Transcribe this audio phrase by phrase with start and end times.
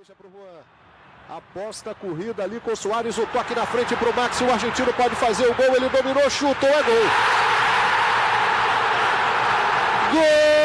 [0.00, 0.62] Deixa pro Juan.
[1.28, 4.90] Aposta a corrida ali com o Soares, o toque na frente pro Max, o argentino
[4.94, 6.94] pode fazer o gol, ele dominou, chutou, é gol.
[10.14, 10.60] Gol!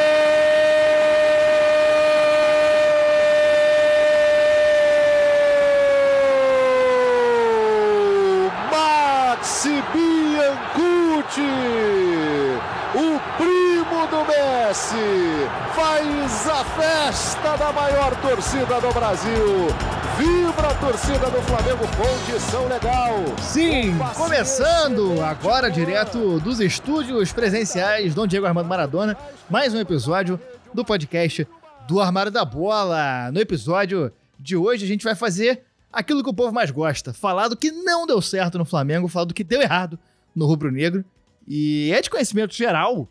[8.71, 11.41] Maxi Biancucci,
[12.95, 19.45] o primo do Messi, faz a festa da maior torcida do Brasil.
[20.17, 23.13] Vibra a torcida do Flamengo, condição legal.
[23.41, 29.17] Sim, começando agora direto dos estúdios presenciais Dom Diego Armando Maradona,
[29.49, 30.37] mais um episódio
[30.73, 31.47] do podcast
[31.87, 33.31] do Armário da Bola.
[33.31, 37.47] No episódio de hoje a gente vai fazer aquilo que o povo mais gosta, falar
[37.47, 39.97] do que não deu certo no Flamengo, falar do que deu errado
[40.35, 41.05] no Rubro Negro.
[41.47, 43.07] E é de conhecimento geral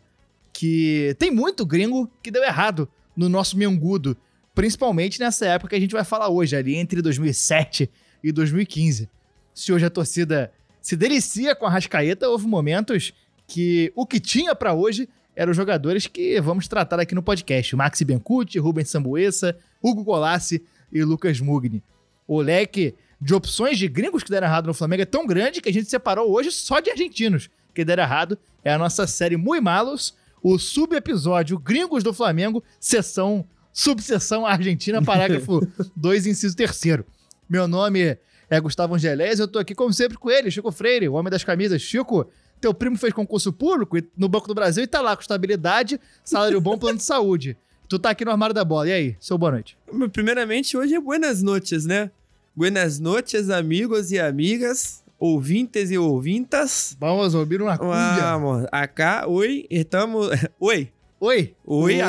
[0.53, 4.15] que tem muito gringo que deu errado no nosso Mengudo,
[4.55, 7.91] principalmente nessa época que a gente vai falar hoje, ali entre 2007
[8.23, 9.09] e 2015.
[9.53, 13.13] Se hoje a torcida se delicia com a Rascaeta, houve momentos
[13.45, 17.75] que o que tinha pra hoje eram os jogadores que vamos tratar aqui no podcast.
[17.75, 21.83] Maxi Bencucci, Rubens Sambuesa, Hugo Colassi e Lucas Mugni.
[22.25, 25.69] O leque de opções de gringos que deram errado no Flamengo é tão grande que
[25.69, 28.37] a gente separou hoje só de argentinos que deram errado.
[28.63, 33.45] É a nossa série Muy Malos, o sub-episódio Gringos do Flamengo, sessão,
[33.75, 35.59] subseção Argentina, parágrafo
[35.97, 37.03] 2, inciso 3
[37.47, 38.17] Meu nome
[38.49, 41.43] é Gustavo Angelés, eu tô aqui como sempre com ele, Chico Freire, o homem das
[41.43, 41.81] camisas.
[41.81, 42.25] Chico,
[42.61, 46.61] teu primo fez concurso público no Banco do Brasil e tá lá com estabilidade, salário
[46.61, 47.57] bom, plano de saúde.
[47.89, 48.87] Tu tá aqui no armário da bola.
[48.87, 49.77] E aí, seu boa noite?
[50.13, 52.09] Primeiramente, hoje é buenas noches, né?
[52.55, 56.95] Buenas noches, amigos e amigas, ouvintes e ouvintas.
[56.99, 58.21] Vamos ouvir uma cumbia.
[58.21, 60.29] Vamos, acá, oi, estamos...
[60.59, 60.89] Oi,
[61.25, 61.55] Oi.
[61.65, 61.93] oi.
[61.93, 61.97] Oi.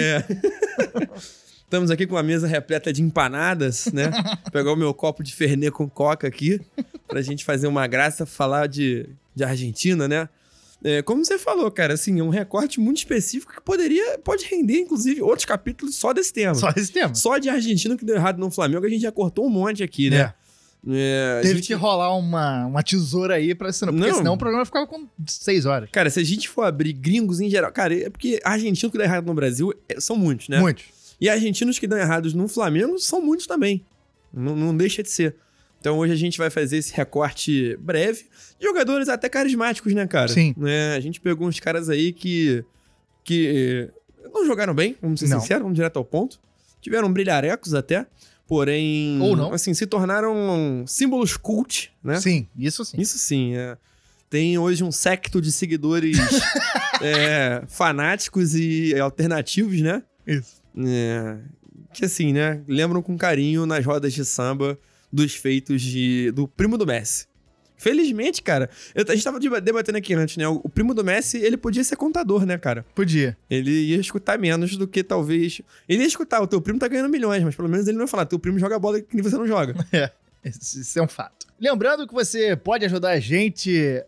[0.00, 0.24] É.
[1.62, 4.10] Estamos aqui com uma mesa repleta de empanadas, né?
[4.50, 6.60] Pegar o meu copo de Fernet com coca aqui,
[7.06, 10.28] pra gente fazer uma graça, falar de, de Argentina, né?
[10.82, 14.78] É, como você falou, cara, assim, é um recorte muito específico que poderia, pode render,
[14.78, 16.54] inclusive, outros capítulos só desse tema.
[16.54, 17.14] Só esse tema.
[17.14, 20.08] Só de Argentina que deu errado no Flamengo, a gente já cortou um monte aqui,
[20.08, 20.16] né?
[20.16, 20.34] É,
[20.88, 24.16] a Teve gente- que rolar uma, uma tesoura aí pra senão, porque Não.
[24.18, 25.88] senão o programa ficava com seis horas.
[25.90, 29.06] Cara, se a gente for abrir gringos em geral, cara, é porque argentinos que dão
[29.06, 30.60] errado no Brasil é, são muitos, né?
[30.60, 30.84] Muitos.
[31.20, 33.84] E argentinos que dão errados no Flamengo são muitos também.
[34.32, 35.34] Não, não deixa de ser.
[35.80, 38.26] Então hoje a gente vai fazer esse recorte breve
[38.60, 40.28] jogadores até carismáticos, né, cara?
[40.28, 40.54] Sim.
[40.56, 40.94] Né?
[40.94, 42.64] A gente pegou uns caras aí que,
[43.24, 43.88] que
[44.32, 45.40] não jogaram bem, vamos ser Não.
[45.40, 46.38] sinceros, vamos direto ao ponto.
[46.80, 48.06] Tiveram brilharecos até,
[48.46, 49.20] porém...
[49.20, 49.52] Ou não.
[49.52, 52.20] Assim, se tornaram símbolos cult, né?
[52.20, 53.00] Sim, isso sim.
[53.00, 53.76] Isso sim, é.
[54.28, 56.18] Tem hoje um secto de seguidores
[57.00, 60.02] é, fanáticos e alternativos, né?
[60.26, 60.60] Isso.
[60.76, 61.38] É,
[61.94, 62.62] que assim, né?
[62.68, 64.78] Lembram com carinho nas rodas de samba
[65.12, 67.26] dos feitos de, do primo do Messi.
[67.76, 70.48] Felizmente, cara, eu- a gente tava deba- debatendo aqui antes, né?
[70.48, 72.84] O, o primo do Messi, ele podia ser contador, né, cara?
[72.94, 73.36] Podia.
[73.50, 75.60] Ele ia escutar menos do que talvez.
[75.88, 78.08] Ele ia escutar, o teu primo tá ganhando milhões, mas pelo menos ele não ia
[78.08, 79.74] falar, teu primo joga bola que você não joga.
[80.44, 81.46] É, isso é um fato.
[81.60, 84.00] Lembrando que você pode ajudar a gente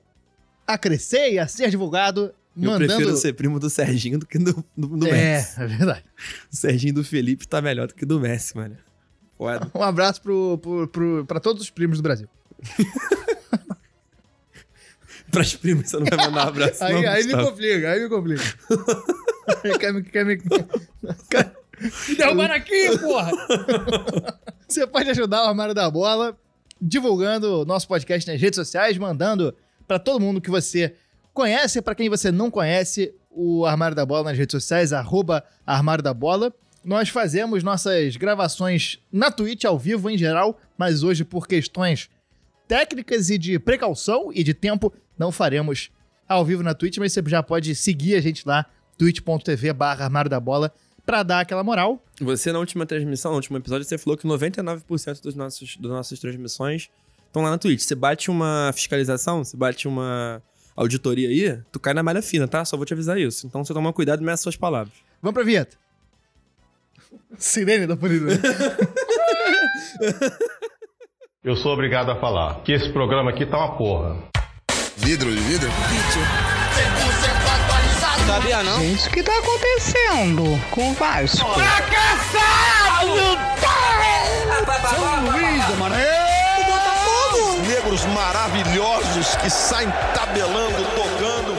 [0.66, 2.86] a crescer e a ser divulgado Eu mandando.
[2.94, 5.60] prefiro ser primo do Serginho do que do, do, do Messi.
[5.60, 6.04] é, é verdade.
[6.52, 8.76] O Serginho do Felipe tá melhor do que do Messi, mano.
[9.74, 12.28] Um abraço pro, pro, pro, pra todos os primos do Brasil.
[15.30, 16.82] Pras primas, você não vai mandar um abraço.
[16.82, 18.42] Aí, não, aí me complica, aí me complica.
[19.80, 21.52] Quer me, quer me, quer-
[22.08, 23.30] me derrubaram aqui, porra!
[24.68, 26.38] Você pode ajudar o Armário da Bola
[26.80, 29.54] divulgando nosso podcast nas redes sociais, mandando
[29.86, 30.94] pra todo mundo que você
[31.32, 36.04] conhece, pra quem você não conhece, o Armário da Bola nas redes sociais, arroba Armário
[36.04, 36.54] da Bola.
[36.84, 42.08] Nós fazemos nossas gravações na Twitch ao vivo em geral, mas hoje por questões
[42.68, 45.90] técnicas e de precaução e de tempo, não faremos
[46.28, 48.66] ao vivo na Twitch, mas você já pode seguir a gente lá,
[48.98, 50.72] twitch.tv barra Armário da Bola,
[51.06, 52.04] pra dar aquela moral.
[52.20, 56.18] Você, na última transmissão, no último episódio, você falou que 99% dos nossos, das nossas
[56.18, 56.90] transmissões
[57.26, 57.80] estão lá na Twitch.
[57.80, 60.42] Você bate uma fiscalização, você bate uma
[60.76, 62.62] auditoria aí, tu cai na malha fina, tá?
[62.64, 63.46] Só vou te avisar isso.
[63.46, 64.94] Então você toma cuidado e meça suas palavras.
[65.22, 65.78] Vamos pra vinheta.
[67.38, 68.28] Sirene da polícia.
[71.48, 74.18] Eu sou obrigado a falar que esse programa aqui tá uma porra.
[74.98, 75.70] Vidro de vidro?
[78.78, 81.48] Gente, o que tá acontecendo com o Vasco?
[87.66, 91.56] Negros maravilhosos que saem tabelando, tocando.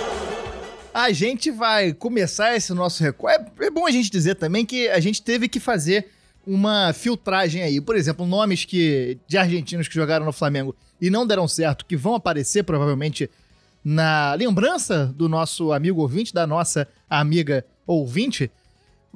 [0.93, 3.43] A gente vai começar esse nosso recorte.
[3.59, 6.11] É, é bom a gente dizer também que a gente teve que fazer
[6.45, 7.79] uma filtragem aí.
[7.81, 11.95] Por exemplo, nomes que de argentinos que jogaram no Flamengo e não deram certo, que
[11.95, 13.29] vão aparecer provavelmente
[13.83, 18.51] na lembrança do nosso amigo ouvinte, da nossa amiga ouvinte.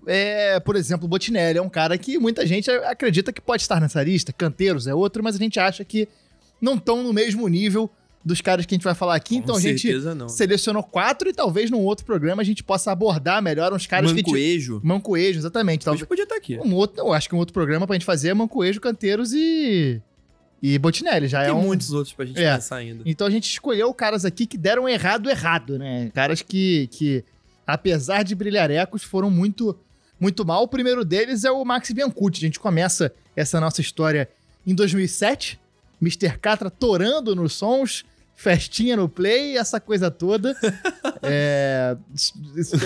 [0.06, 4.02] É, por exemplo, Botinelli é um cara que muita gente acredita que pode estar nessa
[4.04, 4.34] lista.
[4.34, 6.08] Canteiros é outro, mas a gente acha que
[6.62, 7.90] não estão no mesmo nível
[8.26, 9.36] dos caras que a gente vai falar aqui.
[9.36, 10.30] Com então a gente não.
[10.30, 14.22] selecionou quatro e talvez num outro programa a gente possa abordar melhor uns caras que...
[14.24, 14.80] Mancoejo.
[14.84, 15.84] Mancoejo, exatamente.
[15.84, 16.58] Talvez Talvez podia estar aqui.
[16.58, 20.02] um outro, eu acho que um outro programa pra gente fazer é Mancoejo, Canteiros e
[20.66, 22.56] e Botinelli, já Tem é um muitos outros pra gente É.
[22.56, 23.04] pensar ainda.
[23.06, 26.10] Então a gente escolheu caras aqui que deram errado errado, né?
[26.14, 27.22] Caras que que
[27.68, 29.78] apesar de brilharecos foram muito
[30.18, 30.64] muito mal.
[30.64, 32.38] O primeiro deles é o Max Biancucci.
[32.38, 34.30] A gente começa essa nossa história
[34.66, 35.60] em 2007,
[36.02, 36.38] Mr.
[36.40, 38.06] Catra torando nos sons,
[38.44, 40.56] festinha no play, essa coisa toda.
[41.24, 41.96] é,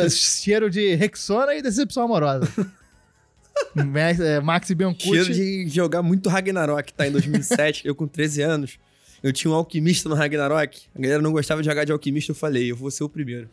[0.10, 2.48] cheiro de Rexona e decepção amorosa.
[3.74, 5.10] Max, é, Max Biancucci.
[5.10, 7.08] Cheiro de jogar muito Ragnarok, tá?
[7.08, 8.80] Em 2007, eu com 13 anos,
[9.24, 10.84] eu tinha um alquimista no Ragnarok.
[10.96, 13.50] A galera não gostava de jogar de alquimista, eu falei, eu vou ser o primeiro.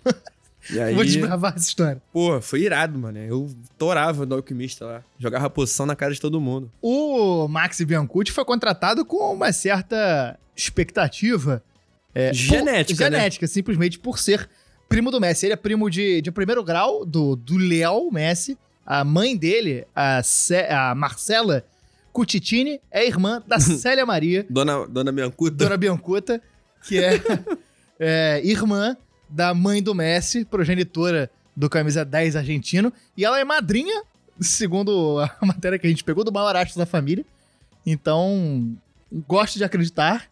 [0.71, 2.03] E aí, Vou desbravar essa história.
[2.13, 3.19] pô, foi irado, mano.
[3.19, 5.03] Eu torava do alquimista lá.
[5.19, 6.71] Jogava poção na cara de todo mundo.
[6.81, 11.63] O Max Biancucci foi contratado com uma certa expectativa.
[12.15, 13.19] É, Genética, por- né?
[13.19, 14.49] Genética, simplesmente por ser
[14.89, 15.47] primo do Messi.
[15.47, 18.57] Ele é primo de, de primeiro grau do, do Léo Messi.
[18.87, 21.65] A mãe dele, a, Cé- a Marcela
[22.13, 25.57] Cutitini, é irmã da Célia Maria, Dona, Dona Biancuta.
[25.57, 26.41] Dona Biancuta,
[26.87, 27.21] que é,
[27.99, 28.97] é, irmã
[29.29, 32.93] da mãe do Messi, progenitora do camisa 10 argentino.
[33.17, 34.03] E ela é madrinha,
[34.39, 37.25] segundo a matéria que a gente pegou, do maior astro da família.
[37.87, 38.77] Então,
[39.27, 40.27] gosto de acreditar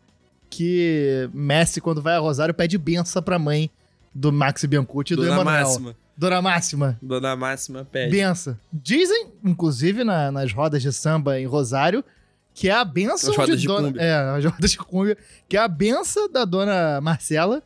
[0.54, 3.70] que Messi, quando vai a Rosário, pede benção pra mãe
[4.14, 5.44] do Max Biancucci e do Emanuel.
[5.44, 5.96] Máxima.
[6.14, 6.98] Dona Máxima.
[7.00, 8.10] Dona Máxima pede.
[8.10, 8.56] Benção.
[8.70, 12.04] Dizem, inclusive, na- nas rodas de samba em Rosário,
[12.52, 13.86] que é a benção de de dona.
[13.88, 14.02] cúmbia.
[14.02, 15.16] É, as rodas de cúmbia,
[15.48, 17.62] que é a benção da dona Marcela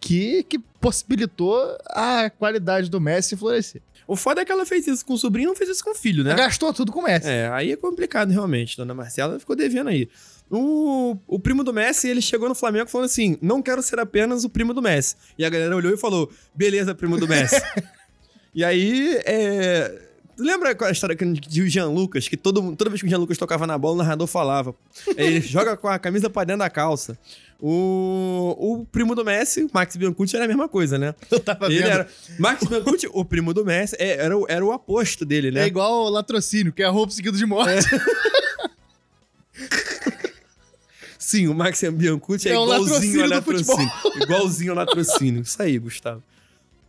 [0.00, 3.82] que, que possibilitou a qualidade do Messi florescer.
[4.06, 5.90] O foda é que ela fez isso com o sobrinho e não fez isso com
[5.90, 6.34] o filho, né?
[6.34, 7.28] Gastou tudo com o Messi.
[7.28, 8.78] É, aí é complicado realmente.
[8.78, 10.08] Dona Marcela ficou devendo aí.
[10.50, 14.44] O, o primo do Messi, ele chegou no Flamengo falando assim: não quero ser apenas
[14.44, 15.14] o primo do Messi.
[15.38, 17.60] E a galera olhou e falou: beleza, primo do Messi.
[18.54, 20.06] e aí, é.
[20.38, 23.36] Lembra a história de o Jean Lucas, que todo, toda vez que o Jean Lucas
[23.36, 24.74] tocava na bola, o narrador falava.
[25.14, 27.18] Ele joga com a camisa pra dentro da calça.
[27.60, 31.14] O, o primo do Messi, Max Biancucci, era a mesma coisa, né?
[31.30, 31.88] Eu tava Ele vendo.
[31.90, 32.08] era.
[32.38, 35.64] Max Biancucci, o primo do Messi, é, era, o- era o aposto dele, né?
[35.64, 37.86] É igual o latrocínio, que é roubo seguido de morte.
[41.30, 43.90] Sim, o Max Biancucci é, É igualzinho ao do latrocínio.
[44.22, 45.42] igualzinho ao latrocínio.
[45.42, 46.22] Isso aí, Gustavo.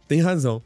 [0.08, 0.62] Tem razão.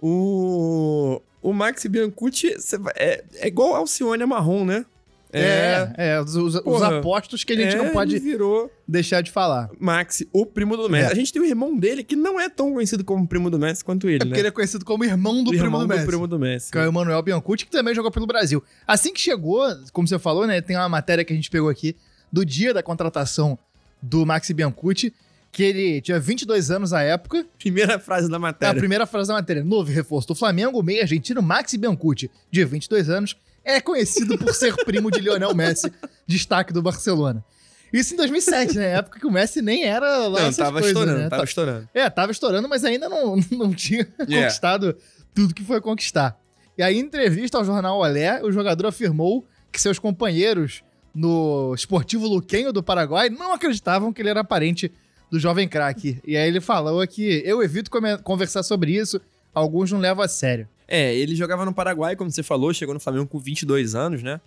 [0.00, 2.54] O, o Max Biancucci
[2.96, 4.84] é, é igual Alcione Marrom, né?
[5.30, 9.30] É, é, os, os- os apostos que a gente é, não pode virou deixar de
[9.30, 9.68] falar.
[9.78, 11.08] Max, o primo do Messi.
[11.10, 11.12] É.
[11.12, 13.84] A gente tem o irmão dele que não é tão conhecido como primo do Messi
[13.84, 14.24] quanto ele, É né?
[14.24, 16.06] porque ele é conhecido como irmão do o primo irmão do Messi.
[16.06, 16.72] primo do Messi.
[16.72, 18.64] Que é o Emanuel Biancucci, que também jogou pelo Brasil.
[18.86, 20.62] Assim que chegou, como você falou, né?
[20.62, 21.94] Tem uma matéria que a gente pegou aqui
[22.32, 23.58] do dia da contratação
[24.00, 25.12] do Maxi Biancucci,
[25.50, 27.46] que ele tinha 22 anos à época.
[27.58, 28.78] Primeira frase da É a matéria.
[28.78, 29.64] primeira frase da matéria.
[29.64, 34.74] Novo reforço do Flamengo, meio argentino Maxi Biancucci, de 22 anos, é conhecido por ser
[34.84, 35.92] primo de Lionel Messi,
[36.26, 37.44] destaque do Barcelona.
[37.92, 38.98] Isso em 2007, né?
[38.98, 41.28] Época que o Messi nem era lá Não, tava coisas, estourando, né?
[41.30, 41.88] tava estourando.
[41.94, 44.42] É, tava estourando, mas ainda não, não tinha Yeah.
[44.42, 44.94] conquistado
[45.34, 46.38] tudo que foi conquistar.
[46.76, 50.82] E aí, em entrevista ao jornal Olé, o jogador afirmou que seus companheiros
[51.18, 54.92] no Esportivo Luquenho do Paraguai não acreditavam que ele era parente
[55.28, 56.20] do jovem craque.
[56.24, 57.90] E aí ele falou que eu evito
[58.22, 59.20] conversar sobre isso,
[59.52, 60.68] alguns não levam a sério.
[60.86, 64.40] É, ele jogava no Paraguai, como você falou, chegou no Flamengo com 22 anos, né?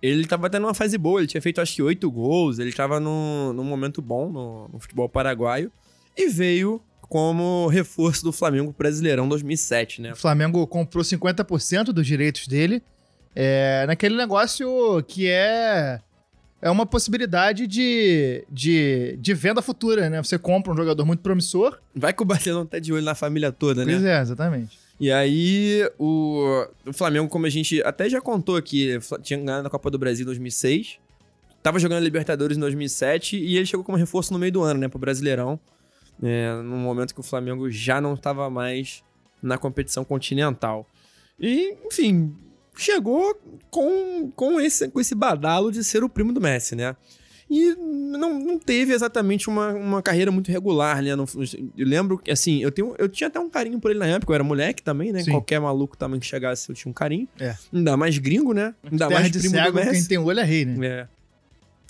[0.00, 3.00] Ele tava tendo uma fase boa, ele tinha feito acho que 8 gols, ele tava
[3.00, 5.70] num, num momento bom no, no futebol paraguaio
[6.16, 10.12] e veio como reforço do Flamengo Brasileirão 2007, né?
[10.12, 12.82] O Flamengo comprou 50% dos direitos dele
[13.34, 16.00] é, naquele negócio que é
[16.62, 20.22] é uma possibilidade de, de, de venda futura, né?
[20.22, 21.80] Você compra um jogador muito promissor.
[21.92, 23.92] Vai que o Barcelona tá de olho na família toda, né?
[23.92, 24.78] Pois é, exatamente.
[25.00, 29.70] E aí, o, o Flamengo, como a gente até já contou aqui, tinha ganhado a
[29.70, 31.00] Copa do Brasil em 2006,
[31.60, 34.88] tava jogando Libertadores em 2007 e ele chegou como reforço no meio do ano, né,
[34.88, 35.58] pro Brasileirão,
[36.22, 39.02] é, num momento que o Flamengo já não estava mais
[39.42, 40.86] na competição continental.
[41.40, 42.32] E, enfim,
[42.76, 43.38] chegou
[43.70, 46.96] com, com, esse, com esse badalo de ser o primo do Messi, né?
[47.54, 51.14] E não, não teve exatamente uma, uma carreira muito regular, né?
[51.14, 51.26] Não-
[51.76, 54.32] eu lembro que, assim, eu, tenho, eu tinha até um carinho por ele na época,
[54.32, 55.22] eu era moleque também, né?
[55.22, 55.32] Sim.
[55.32, 57.28] Qualquer maluco também que chegasse, eu tinha um carinho.
[57.38, 57.54] É.
[57.70, 58.74] Ainda mais gringo, né?
[58.82, 60.08] Ainda Terra mais de primo cego, do quem Messi.
[60.08, 60.86] tem olho é rei, né?
[60.86, 61.08] É.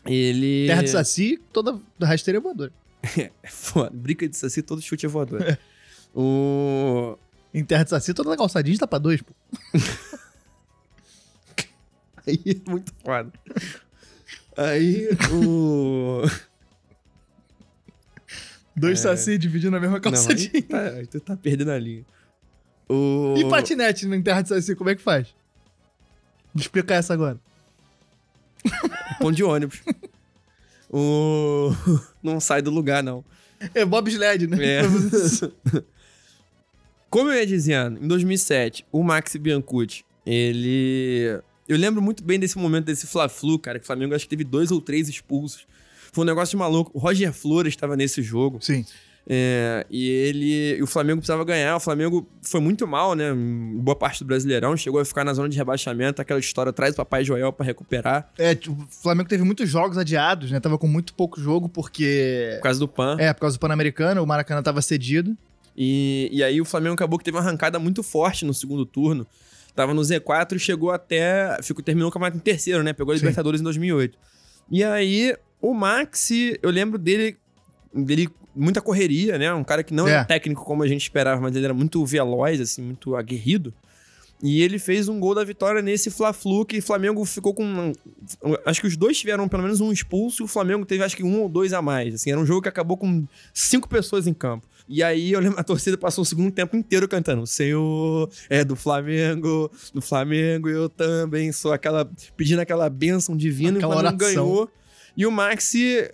[0.05, 0.67] Ele...
[0.67, 2.73] Terra de saci, toda rasteira é voadora.
[3.43, 3.91] É foda.
[3.93, 5.59] Brica de saci, todo chute é voador.
[6.15, 7.17] o...
[7.55, 9.33] Em terra de saci, toda calçadinha está pra dois, pô.
[12.27, 13.33] Aí é muito foda.
[14.57, 16.23] Aí o...
[18.77, 19.03] Dois É.
[19.03, 20.63] saci dividindo a mesma Não, aí calçadinha.
[20.63, 22.05] tá, aí tu tá perdendo a linha.
[22.89, 23.35] O...
[23.37, 25.29] E patinete em terra de saci, como é que faz?
[26.55, 27.39] Explica essa agora.
[29.21, 29.83] Pão de ônibus.
[30.91, 31.71] o...
[32.23, 33.25] Não sai do lugar, não.
[33.75, 34.59] É bobsled, né?
[34.61, 34.83] É.
[37.09, 41.41] Como eu ia dizendo, em 2007, o Max Biancucci, ele...
[41.69, 44.45] Eu lembro muito bem desse momento, desse Fla-Flu, cara, que o Flamengo acho que teve
[44.45, 45.67] dois ou três expulsos.
[46.13, 46.91] Foi um negócio de maluco.
[46.93, 48.59] O Roger Flores estava nesse jogo.
[48.61, 48.85] Sim.
[49.27, 50.77] É, e ele.
[50.79, 51.77] E o Flamengo precisava ganhar.
[51.77, 53.31] O Flamengo foi muito mal, né?
[53.31, 54.77] Em boa parte do Brasileirão.
[54.77, 56.21] Chegou a ficar na zona de rebaixamento.
[56.21, 58.31] Aquela história traz o Papai Joel pra recuperar.
[58.37, 60.59] É, tipo, o Flamengo teve muitos jogos adiados, né?
[60.59, 62.55] Tava com muito pouco jogo, porque.
[62.57, 63.17] Por causa do PAN.
[63.19, 65.37] É, por causa do Pan-Americano, o Maracanã tava cedido.
[65.77, 69.27] E, e aí o Flamengo acabou que teve uma arrancada muito forte no segundo turno.
[69.75, 71.59] Tava no Z4 e chegou até.
[71.63, 72.93] Ficou, terminou o campeonato em terceiro, né?
[72.93, 73.23] Pegou a Sim.
[73.23, 74.19] Libertadores em 2008.
[74.71, 77.37] E aí, o Maxi, eu lembro dele.
[77.95, 79.53] dele muita correria, né?
[79.55, 80.13] Um cara que não É.
[80.13, 83.73] era técnico como a gente esperava, mas ele era muito veloz, assim, muito aguerrido.
[84.43, 87.93] E ele fez um gol da vitória nesse Fla-Flu que o Flamengo ficou com.
[88.67, 91.23] Acho que os dois tiveram pelo menos um expulso e o Flamengo teve acho que
[91.23, 92.15] um ou dois a mais.
[92.17, 93.25] Assim, era um jogo que acabou com
[93.55, 94.67] cinco pessoas em campo.
[94.93, 98.63] E aí eu lembro, a torcida passou o segundo tempo inteiro cantando: O Senhor é
[98.63, 102.09] do Flamengo, do Flamengo, eu também sou aquela.
[102.37, 104.45] pedindo aquela bênção divina Aquela e o Flamengo oração.
[104.45, 104.71] ganhou.
[105.17, 106.11] E o Maxi.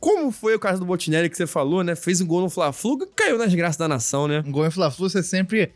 [0.00, 1.94] Como foi o caso do Botinelli que você falou, né?
[1.94, 4.42] Fez um gol no Fla-Flu e caiu nas graças da nação, né?
[4.44, 5.72] Um gol em Fla-Flu, você sempre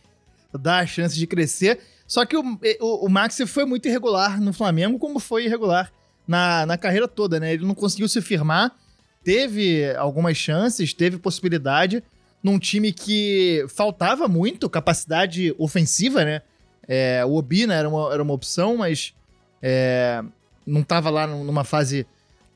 [0.53, 1.79] dá a chance de crescer.
[2.07, 2.43] Só que o,
[2.81, 5.93] o, o Maxi foi muito irregular no Flamengo, como foi irregular
[6.27, 7.55] na, na carreira toda, né?
[7.55, 8.75] Ele não conseguiu se firmar,
[9.23, 12.03] teve algumas chances, teve possibilidade
[12.43, 16.43] num time que faltava muito capacidade ofensiva, né?
[16.89, 19.15] É, o Obina era uma, era uma opção, mas
[19.63, 20.23] é,
[20.67, 22.07] não estava lá numa fase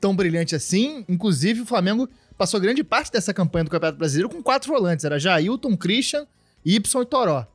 [0.01, 1.05] tão brilhante assim.
[1.07, 5.05] Inclusive, o Flamengo passou grande parte dessa campanha do Campeonato Brasileiro com quatro volantes.
[5.05, 6.25] Era Jailton, Christian,
[6.65, 7.45] Y e Toró.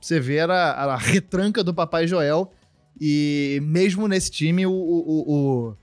[0.00, 2.52] Você vê era a retranca do Papai Joel.
[3.00, 5.76] E mesmo nesse time, o, o- o- o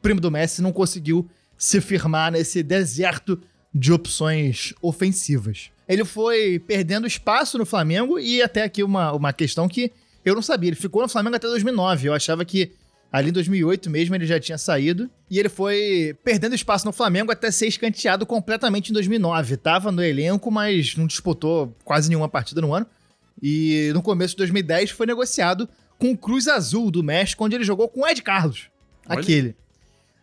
[0.00, 3.40] primo do Messi não conseguiu se firmar nesse deserto
[3.74, 5.70] de opções ofensivas.
[5.88, 9.92] Ele foi perdendo espaço no Flamengo e até aqui uma, uma questão que
[10.24, 10.68] eu não sabia.
[10.68, 12.08] Ele ficou no Flamengo até 2009.
[12.08, 12.72] Eu achava que
[13.10, 15.10] ali em 2008 mesmo ele já tinha saído.
[15.30, 19.56] E ele foi perdendo espaço no Flamengo até ser escanteado completamente em 2009.
[19.56, 22.86] Tava no elenco, mas não disputou quase nenhuma partida no ano.
[23.42, 27.64] E no começo de 2010 foi negociado com o Cruz Azul do México, onde ele
[27.64, 28.68] jogou com o Ed Carlos.
[29.08, 29.20] Olha.
[29.20, 29.56] Aquele.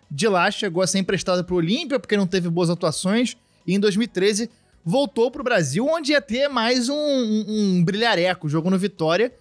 [0.09, 3.37] De lá chegou a ser emprestado para o Olímpia, porque não teve boas atuações.
[3.65, 4.49] E em 2013
[4.83, 8.49] voltou para o Brasil, onde ia ter mais um, um, um brilhareco.
[8.49, 9.31] Jogou no Vitória.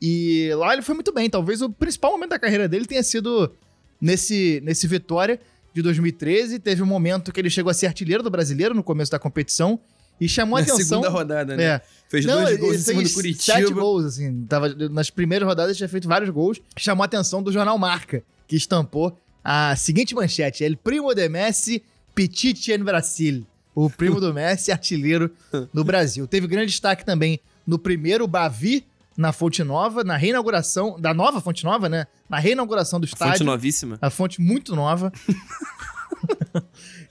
[0.00, 1.30] E lá ele foi muito bem.
[1.30, 3.52] Talvez o principal momento da carreira dele tenha sido
[4.00, 5.40] nesse, nesse Vitória
[5.72, 6.58] de 2013.
[6.58, 9.78] Teve um momento que ele chegou a ser artilheiro do brasileiro no começo da competição.
[10.20, 10.78] E chamou a atenção.
[10.78, 11.62] segunda rodada, né?
[11.62, 11.82] É.
[12.08, 13.58] Fez Não, dois gols em cima do Curitiba.
[13.58, 14.44] Sete gols, assim.
[14.46, 16.60] Tava, nas primeiras rodadas tinha feito vários gols.
[16.76, 19.18] Chamou a atenção do jornal Marca, que estampou
[19.48, 21.80] a seguinte manchete: El primo de Messi,
[22.12, 23.46] Petit en Brasil.
[23.72, 25.30] O primo do Messi, artilheiro
[25.72, 26.26] no Brasil.
[26.26, 28.84] Teve grande destaque também no primeiro Bavi,
[29.16, 32.08] na Fonte Nova, na reinauguração, da nova Fonte Nova, né?
[32.28, 33.46] Na reinauguração do Fonte estádio.
[33.46, 33.98] novíssima.
[34.02, 35.12] A fonte muito nova.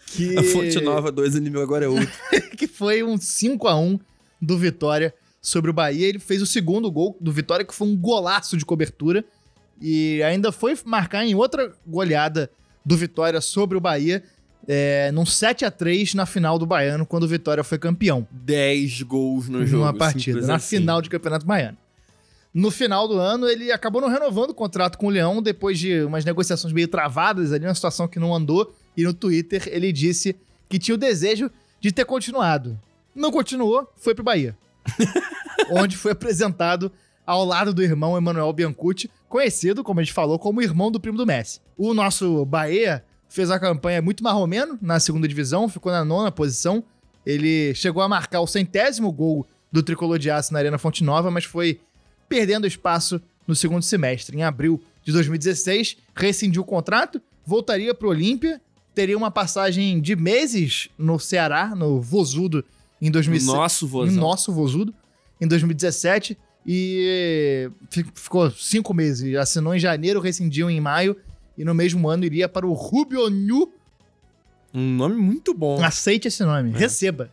[0.08, 0.36] que...
[0.38, 2.10] A fonte nova, dois inimigo agora é outro.
[2.58, 3.98] que foi um 5 a 1
[4.42, 6.08] do Vitória sobre o Bahia.
[6.08, 9.24] Ele fez o segundo gol do Vitória, que foi um golaço de cobertura.
[9.82, 12.50] E ainda foi marcar em outra goleada
[12.84, 14.24] do Vitória sobre o Bahia,
[14.68, 18.28] é, num 7 a 3 na final do Baiano, quando o Vitória foi campeão.
[18.32, 19.84] 10 gols no jogo.
[19.84, 20.78] numa partida, na assim.
[20.78, 21.78] final de Campeonato Baiano.
[22.54, 26.04] No final do ano, ele acabou não renovando o contrato com o Leão, depois de
[26.04, 28.74] umas negociações meio travadas ali, uma situação que não andou.
[28.96, 30.36] E no Twitter ele disse
[30.70, 31.52] que tinha o desejo
[31.82, 32.80] de ter continuado.
[33.14, 34.58] Não continuou, foi pro Bahia.
[35.70, 36.92] onde foi apresentado
[37.26, 41.18] ao lado do irmão Emanuel Biancucci, conhecido, como a gente falou, como irmão do primo
[41.18, 41.60] do Messi.
[41.78, 46.84] O nosso Bahia fez a campanha muito marromeno na segunda divisão, ficou na nona posição.
[47.26, 51.32] Ele chegou a marcar o centésimo gol do Tricolor de Aço na Arena Fonte Nova,
[51.32, 51.80] mas foi
[52.30, 54.38] perdendo espaço no segundo semestre.
[54.38, 58.62] Em abril de 2016, rescindiu o contrato, voltaria para o Olímpia
[58.96, 62.64] teria uma passagem de meses no Ceará, no Vozudo,
[63.02, 63.54] em 2007.
[63.56, 64.16] Nosso No vozão.
[64.16, 64.96] nosso Vozudo,
[65.40, 66.38] em 2017.
[66.66, 69.36] E fi- ficou cinco meses.
[69.36, 71.16] Assinou em janeiro, rescindiu em maio.
[71.58, 73.72] E no mesmo ano iria para o Rubio New.
[74.74, 75.82] Um nome muito bom.
[75.84, 76.72] Aceite esse nome.
[76.72, 77.30] Receba.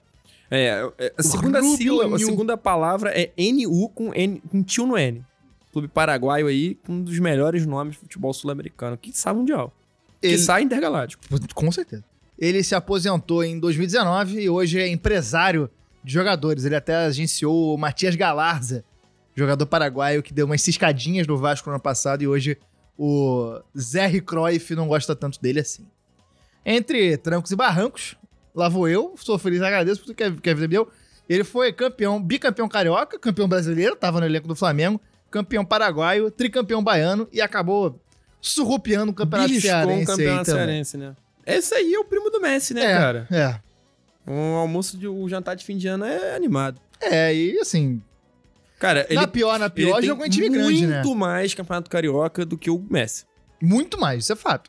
[0.51, 2.27] É, é, a segunda Rubio sílaba, a New.
[2.27, 5.25] segunda palavra é NU com, N, com tio no N.
[5.73, 8.97] Clube paraguaio aí, um dos melhores nomes de futebol sul-americano.
[8.99, 9.73] Que sabe mundial.
[10.21, 11.25] Que Ele- sai intergaláctico.
[11.55, 12.05] Com certeza.
[12.39, 15.71] Ele se aposentou em 2019 e hoje é empresário
[16.05, 16.65] de jogadores.
[16.65, 18.85] Ele até agenciou o Matias Galarza,
[19.35, 22.59] jogador paraguaio que deu umas ciscadinhas no Vasco no ano passado e hoje
[22.97, 25.87] o Zé Cruyff não gosta tanto dele assim.
[26.65, 28.17] Entre trancos e barrancos,
[28.55, 30.89] lá vou eu, sou feliz e agradeço por tudo que quer ver meu.
[31.29, 36.83] Ele foi campeão, bicampeão carioca, campeão brasileiro, tava no elenco do Flamengo, campeão paraguaio, tricampeão
[36.83, 37.99] baiano e acabou
[38.41, 41.17] surrupiando o campeonato Beliscou um cearense aí campeonato cearense, né?
[41.47, 43.29] Esse aí é o primo do Messi, né, é, cara?
[43.31, 43.61] É.
[44.31, 46.81] Um almoço de um jantar de fim de ano é animado.
[47.01, 48.01] É, e assim,
[48.83, 51.05] Cara, ele, na pior, na ele pior, tem jogou em time grande, né?
[51.05, 53.25] muito mais campeonato carioca do que o Messi.
[53.62, 54.69] Muito mais, isso é fato.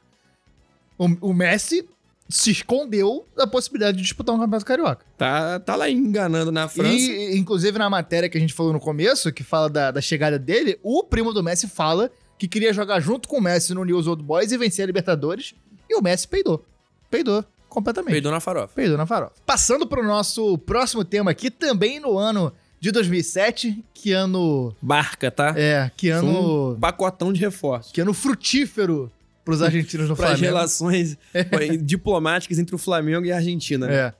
[0.99, 1.89] O, o Messi
[2.29, 5.03] se escondeu da possibilidade de disputar um campeonato carioca.
[5.17, 6.93] Tá, tá lá enganando na França.
[6.93, 10.37] E, inclusive, na matéria que a gente falou no começo, que fala da, da chegada
[10.37, 14.05] dele, o primo do Messi fala que queria jogar junto com o Messi no News
[14.05, 15.55] Old Boys e vencer a Libertadores.
[15.89, 16.63] E o Messi peidou.
[17.09, 18.11] Peidou completamente.
[18.11, 18.75] Peidou na farofa.
[18.75, 19.33] Peidou na farofa.
[19.43, 22.53] Passando pro nosso próximo tema aqui, também no ano
[22.83, 24.75] de 2007, que ano...
[24.81, 25.53] Barca, tá?
[25.55, 26.73] É, que ano...
[26.73, 27.93] Um pacotão de reforço.
[27.93, 29.09] Que ano frutífero
[29.45, 30.53] pros argentinos no Para as Flamengo.
[30.53, 33.87] relações eh, diplomáticas entre o Flamengo e a Argentina.
[33.87, 33.95] né?
[33.95, 34.13] É.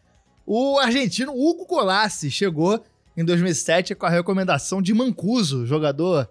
[0.45, 2.81] O argentino Hugo Colassi chegou
[3.17, 6.29] em 2007 com a recomendação de Mancuso, jogador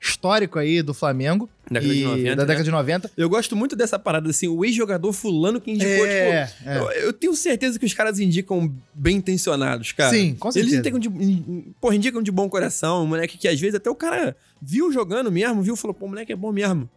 [0.00, 1.48] histórico aí do Flamengo.
[1.70, 2.46] Década de e- 90, Da né?
[2.46, 3.10] década de 90.
[3.16, 6.68] Eu gosto muito dessa parada, assim, o ex-jogador fulano que indicou, É, tipo...
[6.68, 6.78] é.
[6.78, 10.10] Eu, eu tenho certeza que os caras indicam bem intencionados, cara.
[10.10, 10.74] Sim, com certeza.
[10.76, 13.94] Eles indicam de, porra, indicam de bom coração, um moleque que às vezes até o
[13.94, 16.88] cara viu jogando mesmo, viu, falou, pô, o moleque é bom mesmo.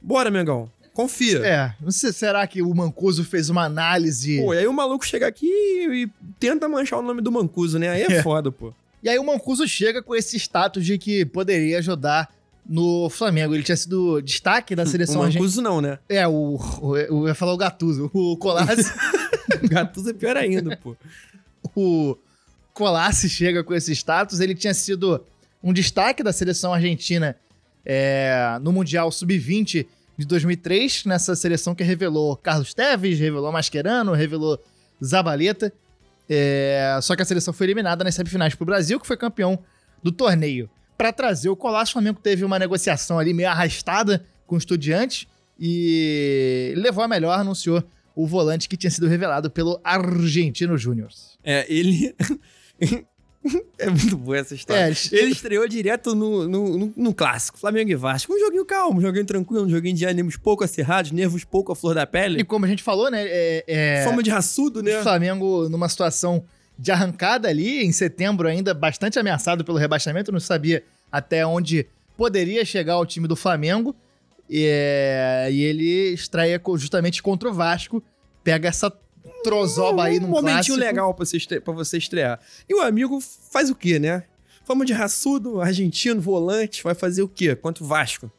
[0.00, 1.38] Bora, Mengão, confia.
[1.38, 4.40] É, não sei, será que o Mancuso fez uma análise...
[4.42, 7.78] Pô, e aí o maluco chega aqui e, e tenta manchar o nome do Mancuso,
[7.78, 7.88] né?
[7.88, 8.22] Aí é, É.
[8.22, 8.72] foda, pô.
[9.02, 12.28] E aí o Mancuso chega com esse status de que poderia ajudar
[12.66, 13.54] no Flamengo.
[13.54, 15.42] Ele tinha sido destaque da O seleção argentina.
[15.42, 15.98] Mancuso não, né?
[16.08, 18.10] É, o, o, eu ia falar o Gattuso.
[18.12, 18.90] O Colassi...
[19.62, 20.96] O Gattuso é pior ainda, pô.
[21.74, 22.16] o
[22.72, 24.40] Colassi chega com esse status.
[24.40, 25.24] Ele tinha sido
[25.62, 27.36] um destaque da seleção argentina
[27.84, 34.62] é, no Mundial Sub-20 de 2003, nessa seleção que revelou Carlos Teves, revelou Mascherano, revelou
[35.02, 35.72] Zabaleta.
[36.28, 39.58] É, só que a seleção foi eliminada nas semifinais pro Brasil, que foi campeão
[40.02, 40.70] do torneio.
[41.02, 45.26] Para trazer o Colassi, o Flamengo teve uma negociação ali meio arrastada com o Estudiantes
[45.58, 47.82] e levou a melhor, anunciou
[48.14, 51.08] o volante que tinha sido revelado pelo Argentino Júnior.
[51.42, 52.14] É, ele.
[53.80, 54.80] é muito boa essa história.
[54.80, 58.32] É, Ele estreou direto no, no, no- no clássico, Flamengo e Vasco.
[58.32, 61.74] Um joguinho calmo, um joguinho tranquilo, um joguinho de ânimos pouco acirrados, nervos pouco à
[61.74, 62.44] flor da E pele.
[62.44, 63.24] como a gente falou, né?
[63.26, 65.00] É, é, Forma de raçudo, né?
[65.00, 66.44] o Flamengo numa situação
[66.82, 72.64] de arrancada ali, em setembro ainda, bastante ameaçado pelo rebaixamento, não sabia até onde poderia
[72.64, 73.94] chegar o time do Flamengo.
[74.50, 78.02] E, é, e ele estreia justamente contra o Vasco,
[78.42, 78.92] pega essa
[79.44, 80.76] trozoba aí um num momentinho clássico.
[80.84, 82.40] legal pra você, estre- pra você estrear.
[82.68, 84.24] E o amigo faz o quê, né?
[84.64, 87.54] Forma de raçudo, argentino, volante, vai fazer o quê?
[87.54, 88.30] Contra o Vasco.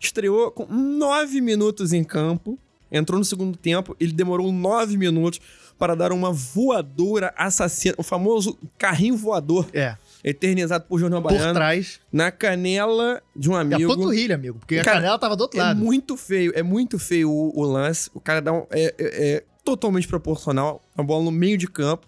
[0.00, 2.58] Estreou com nove minutos em campo,
[2.90, 5.40] entrou no segundo tempo, ele demorou nove minutos
[5.78, 11.54] para dar uma voadora assassina, o famoso carrinho voador, É, eternizado por Jornal por Baiano,
[11.54, 12.00] trás.
[12.12, 13.94] na canela de um É a amigo.
[13.94, 15.78] panturrilha, amigo, porque Cara, a canela tava do outro É lado.
[15.78, 18.10] muito feio, é muito feio o, o lance.
[18.14, 18.66] O cara dá um.
[18.70, 20.80] É, é- é totalmente proporcional.
[20.96, 22.06] A bola no meio de campo.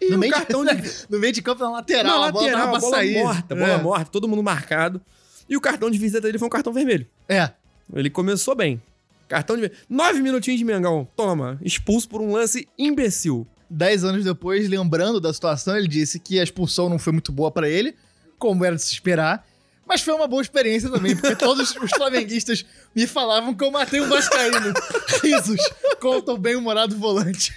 [0.00, 0.90] E No meio, cartão de, de.
[1.10, 3.22] no meio de campo, na lateral, na a bola lateral, a bola sair.
[3.22, 3.82] morta, bola é.
[3.82, 5.00] morta, todo mundo marcado.
[5.48, 7.06] E o cartão de visita dele foi um cartão vermelho.
[7.28, 7.50] É,
[7.94, 8.80] Ele começou bem.
[9.28, 9.70] Cartão de.
[9.88, 11.06] Nove minutinhos de Mengão.
[11.14, 11.58] Toma.
[11.62, 13.46] Expulso por um lance imbecil.
[13.70, 17.50] Dez anos depois, lembrando da situação, ele disse que a expulsão não foi muito boa
[17.50, 17.94] pra ele,
[18.38, 19.46] como era de se esperar.
[19.86, 22.64] Mas foi uma boa experiência também, porque todos os flamenguistas
[22.94, 24.72] me falavam que eu matei um vascaíno.
[25.22, 25.60] Risos,
[26.00, 27.54] conta o bem-humorado volante.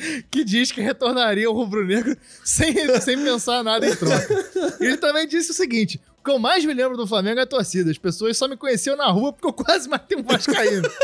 [0.30, 4.76] que diz que retornaria ao rubro-negro sem, sem pensar nada em troca.
[4.80, 7.46] Ele também disse o seguinte, o que eu mais me lembro do Flamengo é a
[7.46, 7.90] torcida.
[7.90, 10.88] As pessoas só me conheciam na rua porque eu quase matei um vascaíno.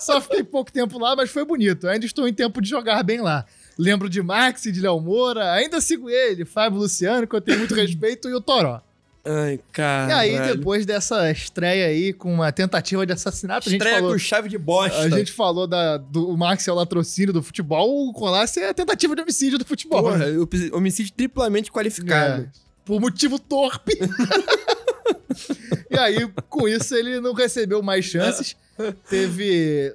[0.00, 1.86] Só fiquei pouco tempo lá, mas foi bonito.
[1.86, 3.44] Ainda estou em tempo de jogar bem lá.
[3.78, 7.58] Lembro de Max e de Léo Moura, ainda sigo ele, Fábio Luciano, que eu tenho
[7.58, 8.80] muito respeito, e o Toró.
[9.24, 10.18] Ai, E cara.
[10.18, 14.12] aí, depois dessa estreia aí, com uma tentativa de assassinato, a gente Estreia falou...
[14.12, 14.98] com chave de bosta.
[14.98, 18.74] A gente falou da, do Max é o latrocínio do futebol, o Colassi é a
[18.74, 20.02] tentativa de homicídio do futebol.
[20.02, 20.46] Porra, né?
[20.72, 22.44] homicídio triplamente qualificado.
[22.44, 22.48] É,
[22.84, 23.92] por motivo torpe.
[25.90, 28.56] e aí, com isso, ele não recebeu mais chances.
[29.08, 29.94] Teve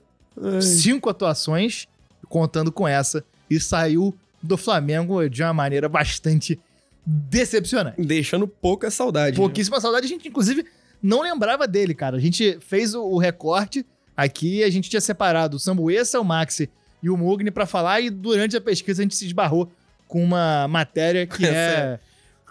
[0.62, 1.88] cinco atuações,
[2.30, 6.60] contando com essa, e saiu do Flamengo de uma maneira bastante
[7.06, 8.02] decepcionante.
[8.02, 9.32] Deixando pouca saudade.
[9.32, 9.38] né?
[9.38, 10.06] Pouquíssima saudade.
[10.06, 10.66] A gente, inclusive,
[11.02, 12.18] não lembrava dele, cara.
[12.18, 13.86] A gente fez o, o recorte
[14.18, 16.70] aqui, a gente tinha separado o Sambuesa, o Maxi
[17.04, 19.70] e o Mugni pra falar, e durante a pesquisa a gente se esbarrou
[20.08, 22.00] com uma matéria que é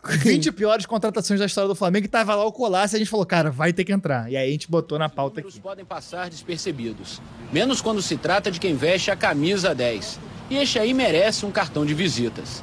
[0.06, 3.08] 20 piores contratações da história do Flamengo, e tava lá o Colassi, e a gente
[3.08, 4.30] falou, cara, vai ter que entrar.
[4.30, 5.62] E aí a gente botou na pauta Números aqui.
[5.62, 7.20] podem passar despercebidos,
[7.52, 10.20] menos quando se trata de quem veste a camisa 10.
[10.50, 12.62] E este aí merece um cartão de visitas.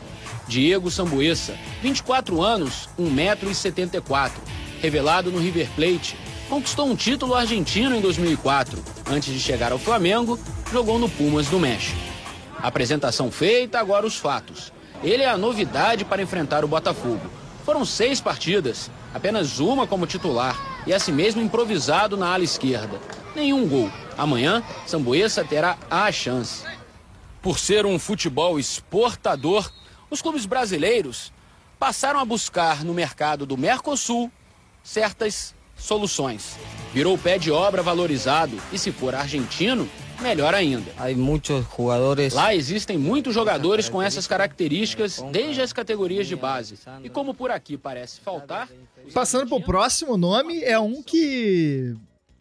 [0.51, 4.31] Diego Sambuesa, 24 anos, 1,74m,
[4.81, 6.17] revelado no River Plate,
[6.49, 8.83] conquistou um título argentino em 2004.
[9.09, 10.37] Antes de chegar ao Flamengo,
[10.69, 11.97] jogou no Pumas do México.
[12.61, 14.73] Apresentação feita, agora os fatos.
[15.01, 17.31] Ele é a novidade para enfrentar o Botafogo.
[17.63, 22.99] Foram seis partidas, apenas uma como titular e assim mesmo improvisado na ala esquerda.
[23.33, 23.89] Nenhum gol.
[24.17, 26.65] Amanhã, Sambuesa terá a chance.
[27.41, 29.71] Por ser um futebol exportador,
[30.12, 31.32] os clubes brasileiros
[31.80, 34.30] passaram a buscar no mercado do Mercosul
[34.84, 36.58] certas soluções.
[36.93, 39.89] Virou pé de obra valorizado e, se for argentino,
[40.21, 40.91] melhor ainda.
[42.34, 46.78] Lá existem muitos jogadores com essas características desde as categorias de base.
[47.04, 48.69] E como por aqui parece faltar.
[49.13, 51.95] Passando pro argentinos próximo nome, é um que.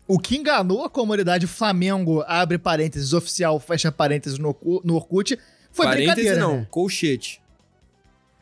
[0.07, 5.39] O que enganou a comunidade Flamengo, abre parênteses, oficial, fecha parênteses no, no Orkut,
[5.71, 6.41] foi Parêntese brincadeira.
[6.41, 6.67] não, né?
[6.69, 7.40] colchete.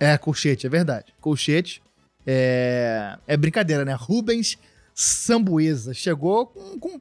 [0.00, 1.12] É, colchete, é verdade.
[1.20, 1.82] Colchete.
[2.26, 3.94] É, é brincadeira, né?
[3.98, 4.58] Rubens
[4.94, 7.00] Sambuesa chegou com, com,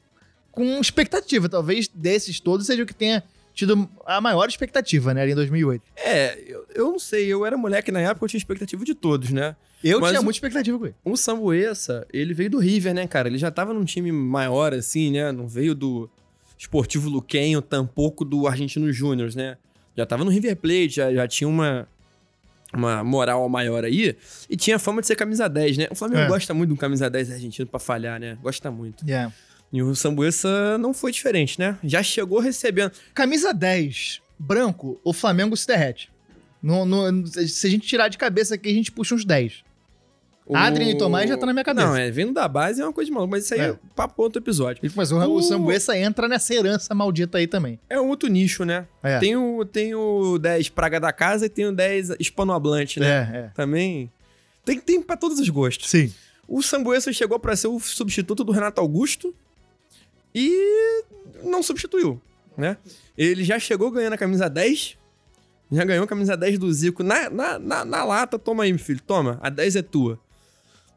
[0.51, 1.49] com expectativa.
[1.49, 5.23] Talvez desses todos seja o que tenha tido a maior expectativa, né?
[5.23, 5.81] Ali em 2008.
[5.97, 9.31] É, eu, eu não sei, eu era moleque na época, eu tinha expectativa de todos,
[9.31, 9.55] né?
[9.83, 10.95] Eu Mas tinha o- muita expectativa com ele.
[11.03, 13.27] O Sambuesa, ele veio do River, né, cara?
[13.27, 15.31] Ele já tava num time maior, assim, né?
[15.31, 16.10] Não veio do
[16.57, 19.57] Esportivo Luquenho, tampouco do Argentino Júnior, né?
[19.95, 21.88] Já tava no River Plate, já, já tinha uma,
[22.73, 24.15] uma moral maior aí.
[24.49, 25.88] E tinha fama de ser camisa 10, né?
[25.91, 26.27] O Flamengo É.
[26.27, 28.38] gosta muito de um camisa 10 argentino pra falhar, né?
[28.41, 29.06] Gosta muito.
[29.06, 29.34] Yeah.
[29.71, 31.77] E o Sambuesa não foi diferente, né?
[31.84, 32.91] Já chegou recebendo.
[33.13, 36.10] Camisa 10, branco, o Flamengo se derrete.
[36.62, 39.63] No, no- se a gente tirar de cabeça aqui, a gente puxa uns 10.
[40.55, 41.88] Adrien e Tomás já tá na minha cabeça.
[41.88, 43.75] Não, é, vindo da base é uma coisa de maluco, mas isso aí é, É.
[43.95, 44.81] papo outro episódio.
[44.95, 47.79] Mas o, o O- Sambuesa entra nessa herança maldita aí também.
[47.89, 48.88] É um outro nicho, né?
[49.03, 49.19] É.
[49.19, 53.07] Tem, o, tem o 10 Praga da Casa e tem o 10 Hispanohablante, né?
[53.33, 53.51] É, é.
[53.53, 54.12] Também.
[54.63, 55.89] Tem, tem pra todos os gostos.
[55.89, 56.13] Sim.
[56.47, 59.36] O Sambuesa chegou pra ser o substituto do Renato Augusto
[60.33, 61.03] e
[61.43, 62.21] não substituiu,
[62.57, 62.77] né?
[63.17, 64.97] Ele já chegou ganhando a camisa 10,
[65.71, 68.38] já ganhou a camisa 10 do Zico na, na, na, na lata.
[68.39, 70.19] Toma aí, meu filho, toma, a 10 é tua.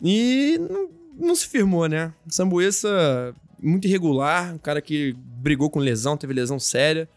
[0.03, 0.89] E não,
[1.29, 2.13] não se firmou, né?
[2.27, 7.09] O Sambuesa, muito irregular, um cara que brigou com lesão, teve lesão séria.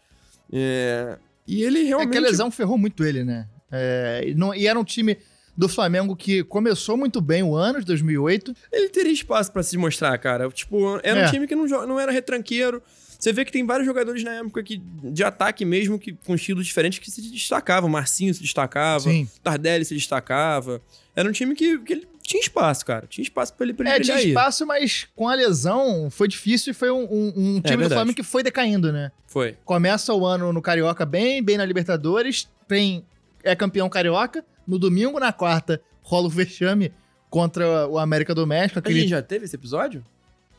[0.52, 2.10] É, e ele É realmente.
[2.12, 3.46] que a lesão ferrou muito ele, né?
[3.72, 5.16] É, e, não- e era um time
[5.56, 8.54] do Flamengo que começou muito bem o ano de 2008.
[8.72, 10.48] Ele teria espaço pra se mostrar, cara.
[10.50, 11.26] Tipo, era É.
[11.28, 12.82] um time que não, não era retranqueiro.
[13.18, 16.66] Você vê que tem vários jogadores na época que, de ataque mesmo, que com estilos
[16.66, 17.88] diferentes, que se destacavam.
[17.88, 19.28] Marcinho se destacava, Sim.
[19.42, 20.82] Tardelli se destacava.
[21.16, 23.06] Era um time que, que ele tinha espaço, cara.
[23.06, 26.70] Tinha espaço pra ele, pra ele É, tinha espaço, mas com a lesão foi difícil
[26.70, 27.94] e foi um, um- um time do verdade.
[27.94, 29.12] Flamengo que foi decaindo, né?
[29.26, 29.56] Foi.
[29.64, 33.04] Começa o ano no Carioca bem, bem na Libertadores, tem,
[33.42, 34.42] é campeão carioca.
[34.66, 36.90] No domingo, na quarta, rola o vexame
[37.28, 38.78] contra o América do México.
[38.78, 39.00] A Aquele...
[39.00, 40.02] gente já teve esse episódio?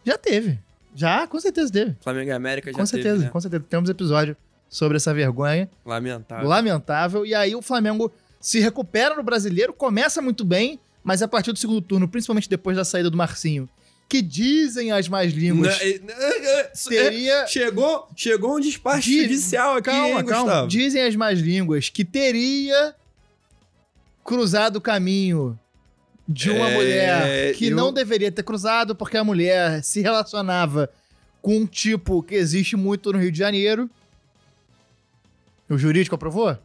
[0.05, 0.59] Já teve.
[0.93, 1.95] Já, com certeza teve.
[1.99, 3.31] Flamengo e América já com certeza, teve, né?
[3.31, 3.63] com certeza.
[3.67, 4.37] Temos episódio
[4.69, 5.67] sobre essa vergonha.
[5.83, 6.47] Lamentável.
[6.47, 7.25] Lamentável.
[7.25, 11.59] E aí o Flamengo se recupera no brasileiro, começa muito bem, mas a partir do
[11.59, 13.69] segundo turno, principalmente depois da saída do Marcinho,
[14.09, 17.47] que dizem as más línguas, é- é- é- teria.
[17.47, 20.43] Chegou, chegou um despacho Diz- judicial aqui, calma, hein, calma.
[20.43, 20.67] Gustavo?
[20.67, 22.93] Dizem as más línguas que teria
[24.23, 25.57] cruzado o caminho
[26.27, 30.89] de uma É, mulher que eu- não deveria ter cruzado porque a mulher se relacionava
[31.41, 33.87] com um tipo que existe muito no Rio de Janeiro.
[35.69, 36.57] O jurídico aprovou?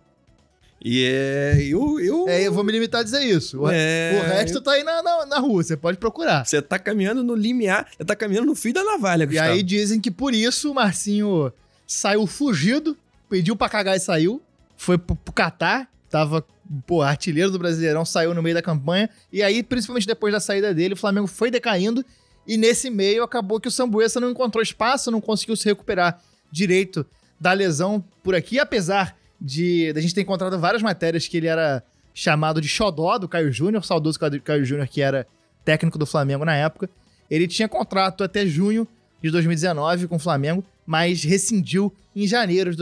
[0.83, 1.59] E é.
[1.61, 2.01] Eu.
[2.01, 2.29] eu...
[2.29, 3.61] É, eu vou me limitar a dizer isso.
[3.61, 6.45] O, É, o resto tá aí na, na, na rua, você pode procurar.
[6.47, 9.51] Você tá caminhando no limiar, você tá caminhando no fio da navalha, E Gustavo.
[9.51, 11.53] aí dizem que por isso o Marcinho
[11.87, 12.97] saiu fugido,
[13.29, 14.41] pediu pra cagar e saiu.
[14.77, 16.45] Foi pro, pro Catar, tava
[16.87, 19.11] pô, artilheiro do Brasileirão, saiu no meio da campanha.
[19.33, 22.05] E aí, principalmente depois da saída dele, o Flamengo foi decaindo.
[22.47, 27.05] E nesse meio acabou que o Sambuesa não encontrou espaço, não conseguiu se recuperar direito
[27.39, 31.83] da lesão por aqui, apesar de, a gente ter encontrado várias matérias que ele era
[32.13, 35.27] chamado de xodó do Caio Júnior, saudoso Caio Júnior, que era
[35.65, 36.91] técnico do Flamengo na época.
[37.31, 38.87] Ele tinha contrato até junho
[39.23, 42.77] de 2019 com o Flamengo, mas rescindiu em janeiro de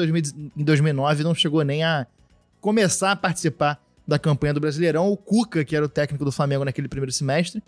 [0.64, 2.07] 2009 não chegou nem a
[2.61, 5.11] começar a participar da campanha do Brasileirão.
[5.11, 7.62] O Cuca, que era o técnico do Flamengo naquele primeiro semestre,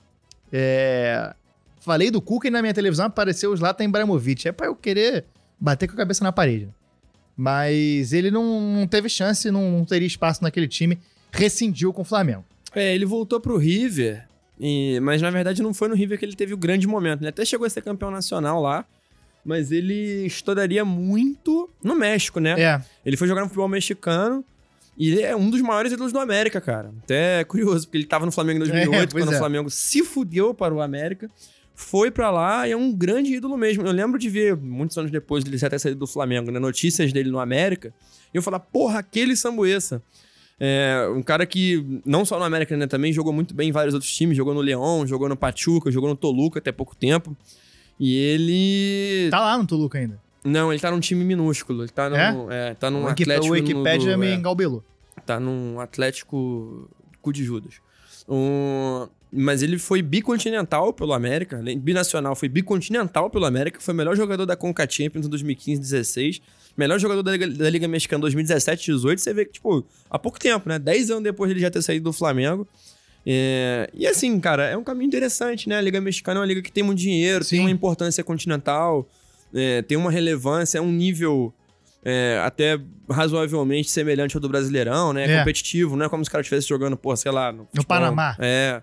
[0.50, 1.34] é...
[1.80, 4.48] falei do Cuca e na minha televisão apareceu o Zlatan Ibrahimovic.
[4.48, 5.26] É pra eu querer
[5.60, 6.68] bater com a cabeça na parede.
[7.40, 10.98] Mas ele não, não teve chance, não, não teria espaço naquele time,
[11.32, 12.44] rescindiu com o Flamengo.
[12.74, 14.26] É, ele voltou pro River,
[14.60, 17.22] e, mas na verdade não foi no River que ele teve o grande momento.
[17.22, 18.84] Ele até chegou a ser campeão nacional lá,
[19.42, 22.60] mas ele estouraria muito no México, né?
[22.60, 22.82] É.
[23.06, 24.44] Ele foi jogar no futebol mexicano
[24.98, 26.92] e ele é um dos maiores ídolos do América, cara.
[27.02, 29.36] Até é curioso, porque ele tava no Flamengo em 2008, É, quando é.
[29.36, 31.30] o Flamengo se fudeu para o América.
[31.80, 33.84] Foi pra lá e é um grande ídolo mesmo.
[33.84, 36.60] Eu lembro de ver, muitos anos depois dele ter saído do Flamengo, né?
[36.60, 37.92] Notícias dele no América.
[38.32, 40.02] E eu falar, porra, aquele Sambuesa.
[40.60, 42.86] É, um cara que, não só no América, né?
[42.86, 44.36] Também jogou muito bem em vários outros times.
[44.36, 47.34] Jogou no Leão, jogou no Pachuca, jogou no Toluca até pouco tempo.
[47.98, 49.28] E ele...
[49.30, 50.20] Tá lá no Toluca ainda.
[50.44, 51.84] Não, ele tá num time minúsculo.
[51.84, 52.74] Ele tá num, é?
[52.74, 53.46] tá num o Atlético...
[53.46, 54.84] o Wikipedia no, me é, engalbelou.
[55.24, 56.90] tá num Atlético
[57.22, 57.80] cu de Judas.
[58.28, 63.96] Um, mas ele foi bicontinental pelo América, além- binacional, foi bicontinental pelo América, foi o
[63.96, 66.40] melhor jogador da Conca Champions em 2015-16,
[66.76, 69.18] melhor jogador da Liga, da Liga Mexicana em 2017-18.
[69.18, 70.78] Você vê que, tipo, há pouco tempo, né?
[70.78, 72.66] 10 anos depois dele já ter saído do Flamengo.
[73.24, 75.76] É, e assim, cara, é um caminho interessante, né?
[75.76, 77.50] A Liga Mexicana é uma liga que tem muito dinheiro, Sim.
[77.56, 79.08] tem uma importância continental,
[79.54, 81.52] é, tem uma relevância, é um nível
[82.02, 85.30] é, até razoavelmente semelhante ao do Brasileirão, né?
[85.30, 85.38] É.
[85.38, 87.84] Competitivo, não é como se o cara estivesse jogando, pô, sei lá, no, futebol.
[87.84, 88.36] Panamá.
[88.38, 88.82] É.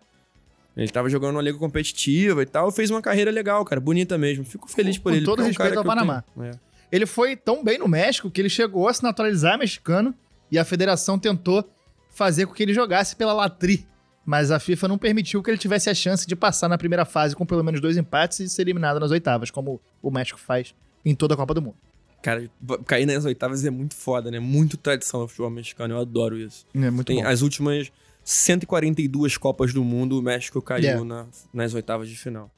[0.78, 4.46] Ele tava jogando uma liga competitiva e tal, fez uma carreira legal, cara, bonita mesmo.
[4.46, 5.26] Fico feliz por Com ele.
[5.26, 6.24] todo porque é um respeito ao Panamá.
[6.42, 6.52] é.
[6.92, 10.14] Ele foi tão bem no México que ele chegou a se naturalizar mexicano
[10.50, 11.68] e a federação tentou
[12.12, 13.86] fazer com que ele jogasse pela Latri.
[14.26, 17.36] Mas a FIFA não permitiu que ele tivesse a chance de passar na primeira fase
[17.36, 21.16] com pelo menos dois empates e ser eliminado nas oitavas, como o México faz em
[21.16, 21.76] toda a Copa do Mundo.
[22.22, 22.50] Cara,
[22.86, 24.40] cair nas oitavas é muito foda, né?
[24.40, 26.66] Muito tradição no futebol mexicano, eu adoro isso.
[26.76, 27.28] É muito Tem bom.
[27.28, 27.92] as últimas
[28.32, 31.06] 142 Copas do Mundo, o México caiu Yeah.
[31.06, 32.52] na- nas oitavas de final.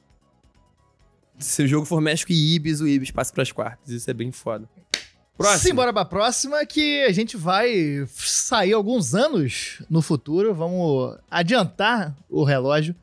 [1.38, 3.88] Se o jogo for México e Ibis, o Ibis passa pras quartas.
[3.88, 4.68] Isso é bem foda.
[5.38, 5.60] Próximo.
[5.70, 10.52] Simbora pra próxima, que a gente vai sair alguns anos no futuro.
[10.52, 12.94] Vamos adiantar o relógio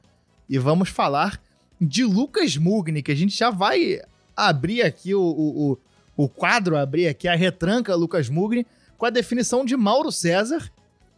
[0.50, 1.42] e vamos falar
[1.80, 4.02] de Lucas Mugni, que a gente já vai
[4.36, 5.78] abrir aqui o, o, o,
[6.26, 10.70] o quadro, abrir aqui a retranca Lucas Mugni, com a definição de Mauro César,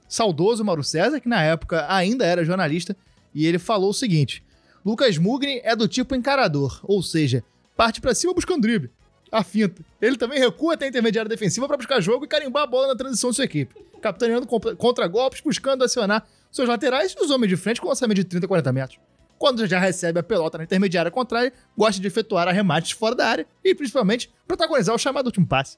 [0.10, 2.98] saudoso Mauro César, que na época ainda era jornalista,
[3.34, 4.44] e ele falou o seguinte:
[4.86, 7.44] Lucas Mugni é do tipo encarador, ou seja,
[7.78, 8.90] parte pra cima buscando drible
[9.32, 9.82] a finta.
[10.02, 12.96] Ele também recua até a intermediária defensiva para buscar jogo e carimbar a bola na
[12.96, 17.56] transição de sua equipe, capitaneando contra- contra-golpes, buscando acionar seus laterais e os homens de
[17.56, 19.00] frente com lançamento de 30 a 40 metros.
[19.38, 23.48] Quando já recebe a pelota na intermediária contrária, gosta de efetuar arremates fora da área
[23.64, 25.78] e, principalmente, protagonizar o chamado último passe.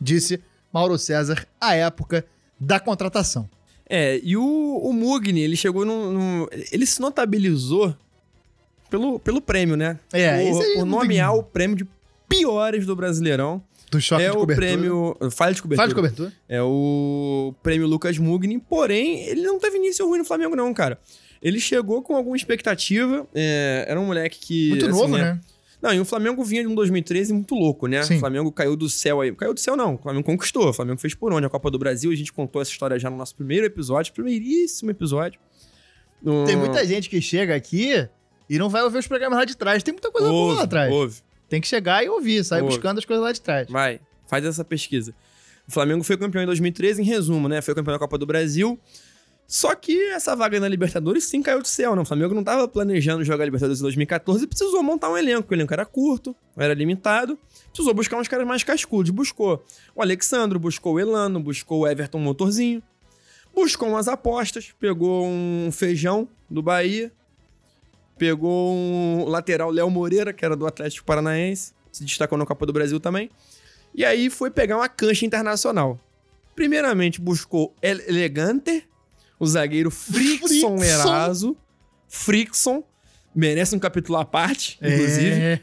[0.00, 0.40] Disse
[0.72, 2.24] Mauro César à época
[2.60, 3.48] da contratação.
[3.88, 4.42] É, e o,
[4.82, 7.94] o Mugni, ele chegou num, num- Ele se notabilizou
[8.90, 9.98] pelo, pelo prêmio, né?
[10.12, 11.86] É, aí por não tem- nomear o prêmio de
[12.28, 13.62] piores do Brasileirão.
[13.90, 14.66] Do choque é de o cobertura.
[14.66, 15.16] prêmio.
[15.30, 15.76] Falha de cobertura.
[15.76, 16.32] Fala de cobertura.
[16.46, 20.98] É o prêmio Lucas Mugni, porém, ele não teve início ruim no Flamengo, não, cara.
[21.40, 23.26] Ele chegou com alguma expectativa.
[23.34, 24.68] é, era um moleque que.
[24.70, 25.40] Muito assim, novo, né?
[25.80, 28.02] Não, e o Flamengo vinha de um 2013 muito louco, né?
[28.02, 28.16] Sim.
[28.16, 29.32] O Flamengo caiu do céu aí.
[29.32, 29.94] Caiu do céu, não.
[29.94, 30.68] O Flamengo conquistou.
[30.68, 31.46] O Flamengo fez por onde?
[31.46, 32.10] A Copa do Brasil.
[32.10, 35.38] A gente contou essa história já no nosso primeiro episódio, primeiríssimo episódio.
[36.22, 38.08] No- Tem muita gente que chega aqui
[38.50, 39.82] e não vai ouvir os programas lá de trás.
[39.82, 40.92] Tem muita coisa boa Ouve, lá atrás.
[40.92, 41.20] ouve.
[41.48, 42.74] Tem que chegar e ouvir, sair Ouve.
[42.74, 43.68] buscando as coisas lá de trás.
[43.70, 45.14] Vai, faz essa pesquisa.
[45.66, 47.60] O Flamengo foi campeão em 2013, em resumo, né?
[47.62, 48.78] Foi campeão da Copa do Brasil.
[49.50, 52.02] Só que essa vaga na Libertadores sim caiu do céu, né?
[52.02, 55.50] O Flamengo não tava planejando jogar Libertadores em 2014 e precisou montar um elenco.
[55.50, 57.38] O elenco era curto, era limitado.
[57.72, 59.10] Precisou buscar uns caras mais cascudos.
[59.10, 59.64] Buscou
[59.96, 62.82] o Alexandro, buscou o Elano, buscou o Everton Motorzinho.
[63.54, 67.10] Buscou umas apostas, pegou um feijão do Bahia,
[68.18, 72.72] pegou um lateral Léo Moreira, que era do Atlético Paranaense, se destacou na Copa do
[72.72, 73.30] Brasil também.
[73.94, 75.98] E aí foi pegar uma cancha internacional.
[76.54, 78.86] Primeiramente buscou El Elegante,
[79.38, 80.82] o zagueiro Frickson Frickson.
[80.82, 81.56] Eraso.
[82.08, 82.84] Frickson,
[83.34, 85.30] merece um capítulo à parte, inclusive.
[85.30, 85.60] É.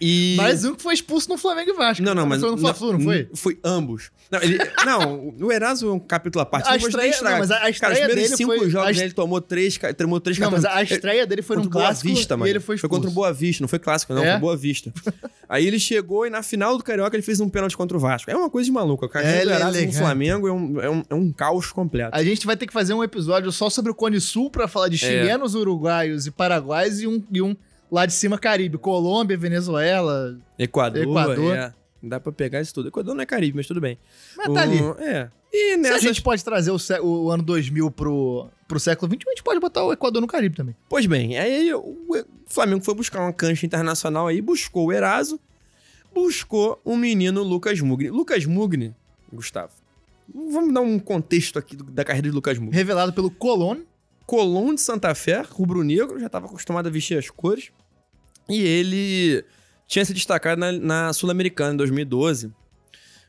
[0.00, 0.34] E...
[0.36, 2.02] Mais um que foi expulso no Flamengo e Vasco.
[2.02, 2.40] Não, não, mas.
[2.40, 3.28] Foi no Fla-Flu, não foi?
[3.34, 4.10] Foi ambos.
[4.30, 6.68] Não, ele- não, o Eraso é um capítulo à parte.
[6.68, 9.12] A não estreia- não, mas a- Cara, estreia primeiros dele cinco foi- jogos a ele
[9.14, 12.48] tomou três, tomou três Não, mas a estreia dele foi Boa clássico Vista, mano.
[12.50, 12.94] ele foi expulso.
[12.94, 14.32] contra o Boa Vista, não foi clássico, não, É?
[14.32, 14.92] foi Boa Vista.
[15.48, 18.30] Aí ele chegou e na final do Carioca ele fez um pênalti contra o Vasco.
[18.30, 19.06] É uma coisa de maluco.
[19.06, 19.92] O carreira É, do é no.
[19.94, 22.10] Flamengo é um, é, um, é um caos completo.
[22.14, 24.88] A gente vai ter que fazer um episódio só sobre o Cone Sul pra falar
[24.88, 24.98] de É.
[25.08, 27.56] chilenos, uruguaios e paraguaios e um, e um
[27.90, 28.78] lá de cima Caribe.
[28.78, 30.38] Colômbia, Venezuela.
[30.58, 31.54] Equador, Equador.
[31.56, 31.74] é.
[32.02, 32.88] Dá pra pegar isso tudo.
[32.88, 33.98] Equador não é Caribe, mas tudo bem.
[34.36, 34.78] Mas tá ali.
[35.00, 35.28] É.
[35.52, 39.10] E Se nessa a gente pode trazer o, sé- o ano 2000 pro, pro século
[39.10, 40.76] XXI, a gente pode botar o Equador no Caribe também.
[40.88, 41.96] Pois bem, aí o
[42.46, 45.40] Flamengo foi buscar uma cancha internacional aí, buscou o Eraso,
[46.14, 48.10] buscou o menino Lucas Mugni.
[48.10, 48.94] Lucas Mugni,
[49.32, 49.72] Gustavo,
[50.32, 52.76] vamos dar um contexto aqui da carreira de Lucas Mugni.
[52.76, 53.78] Revelado pelo Colón.
[54.28, 57.70] Colón de Santa Fé, rubro-negro, já estava acostumado a vestir as cores.
[58.46, 59.42] E ele
[59.86, 62.52] tinha se destacado na, na Sul-Americana em 2012.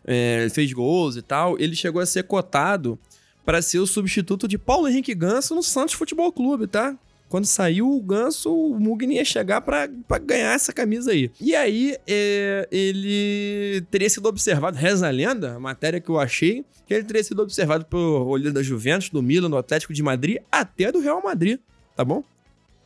[0.04, 1.58] É, fez gols e tal.
[1.58, 3.00] Ele chegou a ser cotado
[3.46, 6.98] para ser o substituto de Paulo Henrique Ganso no Santos Futebol Clube, tá?
[7.30, 9.88] Quando saiu o Ganso, o Mugni ia chegar para
[10.18, 11.32] ganhar essa camisa aí.
[11.39, 16.65] E aí, é, ele teria sido observado, reza a lenda, a matéria que eu achei,
[16.88, 20.38] que ele teria sido observado por olho da Juventus, do Milan, do Atlético de Madrid,
[20.52, 21.60] até do Real Madrid,
[21.96, 22.24] tá bom?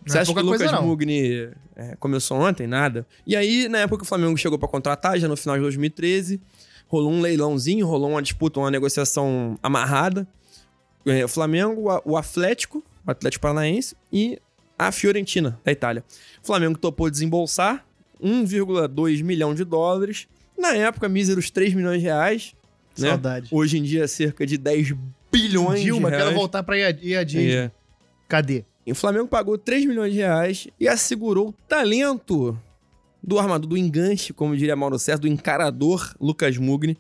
[0.06, 0.82] Você Não é acha que pouca o Lucas.
[0.82, 2.68] Mugni é, começou ontem?
[2.68, 3.08] Nada.
[3.26, 6.42] E aí, na época que o Flamengo chegou pra contratar, já no final de 2013,
[6.88, 10.28] rolou um leilãozinho, rolou uma disputa, uma negociação amarrada.
[11.06, 14.40] É, o Flamengo, o Atlético, o Atlético Paranaense e
[14.78, 16.04] a Fiorentina, da Itália.
[16.42, 17.86] O Flamengo topou desembolsar
[18.22, 20.28] 1,2 milhão de dólares.
[20.58, 22.56] Na época, míseros 3 milhões de reais.
[22.98, 23.10] Né?
[23.10, 23.50] Saudade.
[23.52, 24.94] Hoje em dia, cerca de 10
[25.32, 26.26] bilhões Dilma, de reais.
[26.26, 27.52] quero voltar pra IAD.
[27.52, 27.72] É.
[28.28, 28.66] Cadê?
[28.86, 32.58] E o Flamengo pagou 3 milhões de reais e assegurou o talento
[33.22, 36.98] do armador, do enganche, como diria Mauro César, do encarador Lucas Mugni,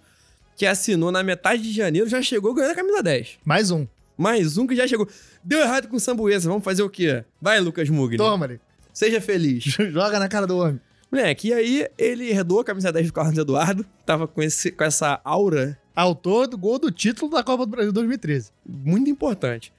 [0.55, 3.39] que assinou na metade de janeiro, já chegou ganhando a camisa 10.
[3.43, 3.85] Mais um.
[4.17, 5.08] Mais um que já chegou.
[5.43, 7.23] Deu errado com o Sambuesa, vamos fazer o quê?
[7.41, 8.17] Vai, Lucas Mugni.
[8.17, 8.60] Toma.
[8.93, 9.63] Seja feliz.
[9.91, 10.80] Joga na cara do homem.
[11.12, 14.84] Moleque, e aí ele herdou a camisa 10 do Carlos Eduardo, tava com, esse, com
[14.84, 18.52] essa aura Autor do gol do título da Copa do Brasil 2013.
[18.65, 19.71] muito importante.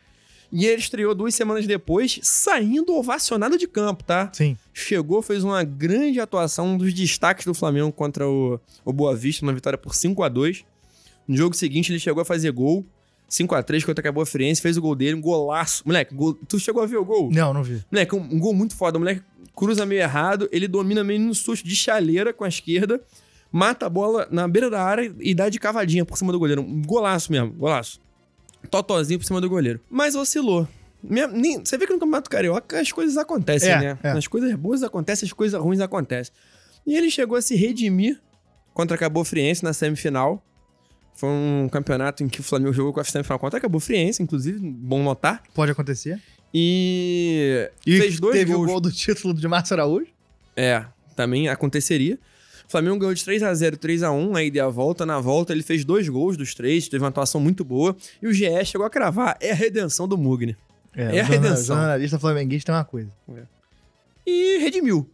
[0.52, 4.30] E ele estreou duas semanas depois, saindo ovacionado de campo, tá?
[4.32, 4.56] Sim.
[4.72, 9.44] chegou, fez uma grande atuação, um dos destaques do Flamengo contra o, o Boa Vista,
[9.44, 10.64] uma vitória por 5 a 2
[11.26, 12.86] No jogo seguinte, ele chegou a fazer gol.
[13.28, 15.82] 5 a 3 contra a Cabo Friense, fez o gol dele, um golaço.
[15.86, 17.30] Moleque, gol- tu chegou a ver o gol?
[17.32, 17.82] Não, não vi.
[17.90, 18.96] Moleque, um, um gol muito foda.
[18.96, 19.22] O moleque
[19.56, 23.00] cruza meio errado, ele domina meio no susto de chaleira com a esquerda,
[23.50, 26.62] mata a bola na beira da área e dá de cavadinha por cima do goleiro.
[26.62, 28.00] Um golaço mesmo, golaço.
[28.70, 29.80] Totozinho por cima do goleiro.
[29.90, 30.66] Mas oscilou.
[31.02, 33.98] Minha- nem- você vê que no Campeonato Carioca as coisas acontecem, É, né?
[34.02, 34.10] é.
[34.12, 36.32] As coisas boas acontecem, as coisas ruins acontecem.
[36.86, 38.20] E ele chegou a se redimir
[38.72, 40.42] contra a Cabo Friense na semifinal.
[41.14, 44.22] Foi um campeonato em que o Flamengo jogou com a semifinal contra a Cabo Friense,
[44.22, 45.42] inclusive, bom notar.
[45.54, 46.20] Pode acontecer.
[46.52, 48.64] E, E fez dois teve gols.
[48.68, 50.06] o gol do título de Márcio Araújo.
[50.56, 50.84] É,
[51.16, 52.18] também aconteceria.
[52.66, 55.04] O Flamengo ganhou de 3x0, 3x1, a ida e a volta.
[55.04, 57.94] Na volta, ele fez dois gols dos três, teve uma atuação muito boa.
[58.22, 59.36] E o GE chegou a cravar.
[59.40, 60.56] É a redenção do Mugni.
[60.96, 61.76] É a o jornal- redenção.
[61.76, 63.10] jornalista flamenguista é uma coisa.
[64.26, 65.08] E redimiu.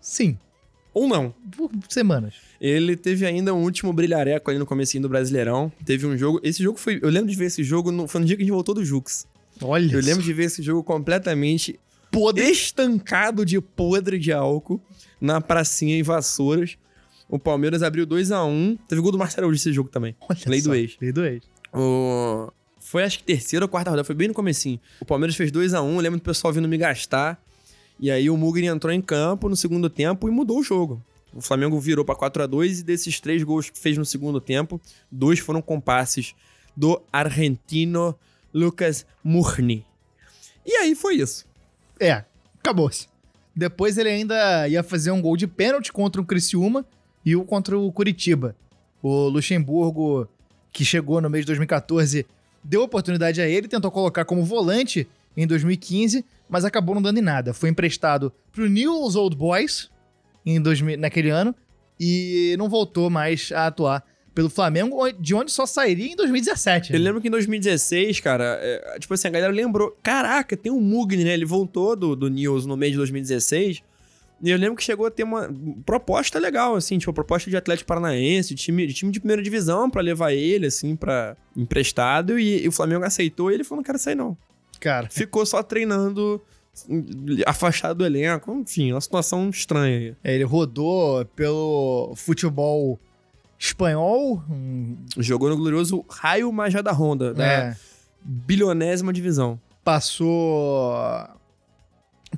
[0.00, 0.38] Sim,
[0.92, 1.34] Ou não.
[1.56, 2.34] por semanas.
[2.60, 5.72] Ele teve ainda um último brilhareco ali no comecinho do Brasileirão.
[5.84, 6.40] Teve um jogo...
[6.42, 6.98] Esse jogo foi...
[7.02, 7.92] Eu lembro de ver esse jogo...
[7.92, 9.26] No, foi no dia que a gente voltou do Jux.
[9.62, 11.78] Olha Eu lembro de ver esse jogo completamente
[12.10, 12.44] podre.
[12.48, 14.80] estancado de podre de álcool
[15.20, 16.76] na pracinha em Vassouras.
[17.28, 20.16] O Palmeiras abriu 2 a 1 Teve gol do Marcelo nesse jogo também.
[20.28, 20.70] Olha Lei só.
[20.70, 20.96] do ex.
[21.00, 21.42] Lei do ex.
[21.72, 22.50] O...
[22.80, 24.80] Foi acho que terceira ou quarta rodada, foi bem no comecinho.
[25.00, 27.38] O Palmeiras fez 2 a 1 eu lembro do pessoal vindo me gastar.
[28.00, 31.02] E aí o Mugni entrou em campo no segundo tempo e mudou o jogo.
[31.34, 34.40] O Flamengo virou pra 4 a 2 e desses três gols que fez no segundo
[34.40, 34.80] tempo,
[35.10, 36.34] dois foram com passes
[36.76, 38.16] do argentino
[38.54, 39.84] Lucas Murni.
[40.64, 41.46] E aí foi isso.
[42.00, 42.24] É,
[42.58, 43.08] acabou-se.
[43.54, 46.86] Depois ele ainda ia fazer um gol de pênalti contra o Criciúma
[47.24, 48.54] e o contra o Curitiba.
[49.02, 50.28] O Luxemburgo,
[50.72, 52.26] que chegou no mês de 2014,
[52.62, 55.08] deu oportunidade a ele, tentou colocar como volante
[55.38, 57.54] em 2015, mas acabou não dando em nada.
[57.54, 59.88] Foi emprestado pro News Old Boys
[60.44, 61.54] em 2000, naquele ano
[61.98, 66.92] e não voltou mais a atuar pelo Flamengo, de onde só sairia em 2017.
[66.92, 67.04] Eu né?
[67.04, 69.96] lembro que em 2016, cara, é, tipo assim, a galera lembrou.
[70.02, 71.34] Caraca, tem um Mugni, né?
[71.34, 73.82] Ele voltou do, do News no mês de 2016.
[74.40, 75.52] E eu lembro que chegou a ter uma
[75.84, 79.90] proposta legal, assim, tipo, proposta de Atlético Paranaense, de time de, time de primeira divisão
[79.90, 82.38] pra levar ele, assim, pra emprestado.
[82.38, 84.36] E, e o Flamengo aceitou e ele falou: não quero sair, não.
[84.80, 86.40] Cara, Ficou só treinando
[87.46, 88.52] afastado do elenco.
[88.52, 90.16] Enfim, uma situação estranha aí.
[90.22, 92.98] É, Ele rodou pelo futebol
[93.58, 94.42] espanhol.
[95.16, 97.76] Jogou no glorioso Raio Majada Honda, da é,
[98.22, 99.60] bilionésima divisão.
[99.82, 100.94] passou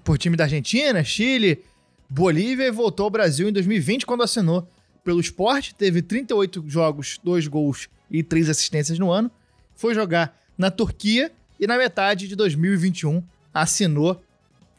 [0.05, 1.63] por time da Argentina, Chile,
[2.09, 4.67] Bolívia e voltou ao Brasil em 2020 quando assinou
[5.05, 5.75] pelo esporte.
[5.75, 9.31] Teve 38 jogos, 2 gols e 3 assistências no ano.
[9.75, 13.23] Foi jogar na Turquia e na metade de 2021
[13.55, 14.21] assinou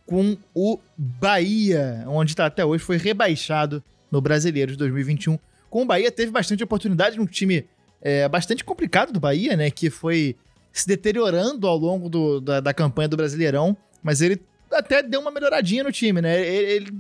[0.05, 5.37] com o Bahia, onde está até hoje, foi rebaixado no Brasileiro de 2021.
[5.69, 7.65] Com o Bahia teve bastante oportunidade num time
[8.01, 9.69] é, bastante complicado do Bahia, né?
[9.71, 10.35] Que foi
[10.73, 15.29] se deteriorando ao longo do- da, da campanha do Brasileirão, mas ele até deu uma
[15.31, 16.41] melhoradinha no time, né?
[16.45, 16.93] Ele, ele-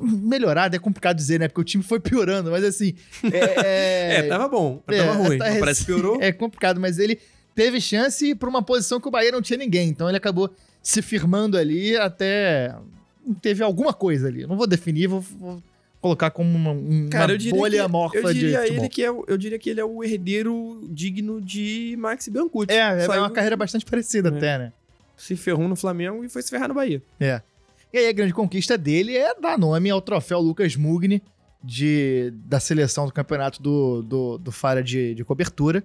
[0.00, 1.46] melhorado é complicado dizer, né?
[1.46, 2.94] Porque o time foi piorando, mas assim,
[3.32, 5.38] é, É, tava bom, é, tava ruim.
[5.38, 6.18] tá Parece que piorou.
[6.22, 7.18] é complicado, mas ele
[7.54, 10.50] teve chance para uma posição que o Bahia não tinha ninguém, então ele acabou
[10.82, 12.74] se firmando ali até
[13.40, 14.46] teve alguma coisa ali.
[14.46, 15.62] Não vou definir, vou, vou
[16.00, 19.58] colocar como uma, uma Cara, bolha amorfa eu diria de ele que é, eu diria
[19.58, 22.70] que ele é o herdeiro digno de Max Biancucci.
[22.72, 24.36] É, é Saiu- uma carreira bastante parecida É.
[24.36, 24.72] até, né?
[25.16, 27.02] Se ferrou no Flamengo e foi se ferrar no Bahia.
[27.18, 27.40] É.
[27.92, 31.22] E aí a grande conquista dele é dar nome ao troféu Lucas Mugni
[31.62, 35.82] de, da seleção do campeonato do, do, do Fara de, de cobertura,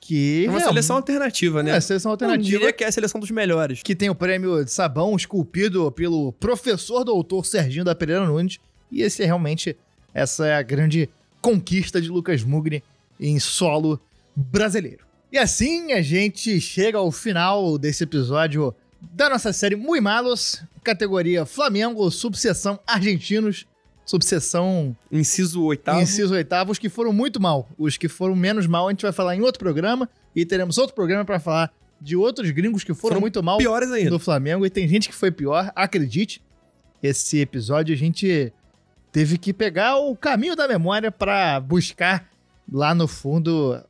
[0.00, 1.72] que É uma seleção alternativa, né?
[1.76, 3.82] é, seleção Eu alternativa diria que é a seleção dos melhores.
[3.82, 8.58] que tem o prêmio de sabão esculpido pelo professor doutor Serginho da Pereira Nunes.
[8.90, 9.76] E esse é realmente,
[10.14, 11.08] essa é a grande
[11.40, 12.82] conquista de Lucas Mugni
[13.18, 14.00] em solo
[14.34, 15.04] brasileiro.
[15.32, 21.44] E assim a gente chega ao final desse episódio da nossa série Muy Malos, categoria
[21.44, 23.66] Flamengo, subseção argentinos,
[24.06, 26.00] subseção Inciso oitavo.
[26.00, 27.68] inciso oitavo, os que foram muito mal.
[27.76, 30.94] Os que foram menos mal a gente vai falar em outro programa e teremos outro
[30.94, 34.10] programa para falar de outros gringos que foram, Foram muito mal Piores ainda.
[34.10, 36.40] do Flamengo e tem gente que foi pior, acredite.
[37.02, 38.52] Esse episódio a gente
[39.10, 42.28] teve que pegar o caminho da memória para buscar
[42.70, 43.80] lá no fundo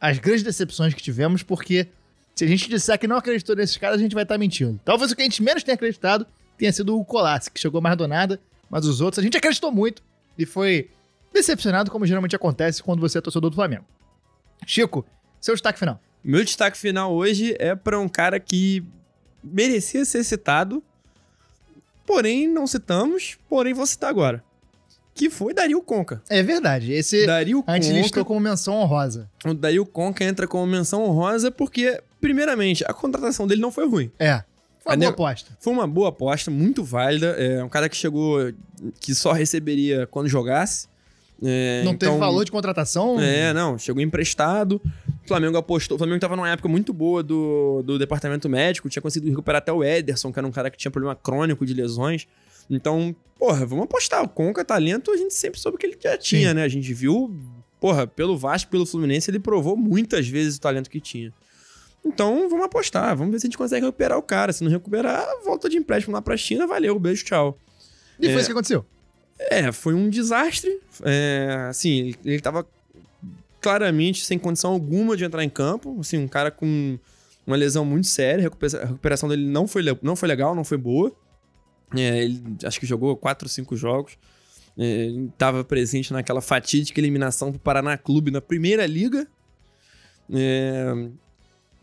[0.00, 1.88] as grandes decepções que tivemos, porque
[2.34, 4.78] se a gente disser que não acreditou nesses caras, a gente vai estar mentindo.
[4.84, 6.26] Talvez o que a gente menos tenha acreditado
[6.58, 8.40] tenha sido o Colassi, que chegou mais do nada,
[8.74, 10.02] mas os outros a gente acreditou muito
[10.36, 10.90] e foi
[11.32, 13.84] decepcionado, como geralmente acontece quando você é torcedor do Flamengo.
[14.66, 15.06] Chico,
[15.40, 16.00] seu destaque final.
[16.24, 18.82] Meu destaque final hoje é pra um cara que
[19.44, 20.82] merecia ser citado,
[22.04, 24.42] porém não citamos, porém vou citar agora.
[25.14, 26.20] Que foi Dario Conca.
[26.28, 28.00] É verdade, esse Dario a gente Conca.
[28.00, 29.30] listou como menção honrosa.
[29.44, 34.10] O Dario Conca entra como menção honrosa porque, primeiramente, a contratação dele não foi ruim.
[34.18, 34.42] É.
[34.84, 35.56] Foi uma A boa aposta.
[35.58, 37.28] Foi uma boa aposta, muito válida.
[37.38, 38.52] É um cara que chegou,
[39.00, 40.86] que só receberia quando jogasse.
[41.42, 43.18] É, não então- teve valor de contratação.
[43.18, 44.80] É, não, chegou emprestado.
[45.24, 45.96] O Flamengo apostou.
[45.96, 49.72] O Flamengo tava numa época muito boa do, do departamento médico, tinha conseguido recuperar até
[49.72, 52.26] o Ederson, que era um cara que tinha problema crônico de lesões.
[52.70, 54.22] Então, porra, vamos apostar.
[54.22, 56.62] O Conca, talento, a gente sempre soube que ele já tinha, né?
[56.62, 57.34] A gente viu,
[57.80, 61.32] porra, pelo Vasco, pelo Fluminense, ele provou muitas vezes o talento que tinha.
[62.04, 64.52] Então, vamos apostar, vamos ver se a gente consegue recuperar o cara.
[64.52, 67.58] Se não recuperar, volta de empréstimo lá pra China, valeu, beijo, tchau.
[68.20, 68.38] E foi É.
[68.38, 68.84] isso que aconteceu.
[69.38, 70.78] É, foi um desastre.
[71.02, 72.66] É, assim, ele, tava
[73.60, 75.98] claramente sem condição alguma de entrar em campo.
[76.00, 76.98] Assim, um cara com
[77.46, 78.40] uma lesão muito séria.
[78.40, 81.10] A recupera- a recuperação dele não foi, não foi legal, não foi boa.
[81.96, 84.16] É, ele acho que jogou 4 ou 5 jogos.
[84.76, 89.26] É, ele tava presente naquela fatídica eliminação pro Paraná Clube na primeira liga.
[90.32, 91.08] É,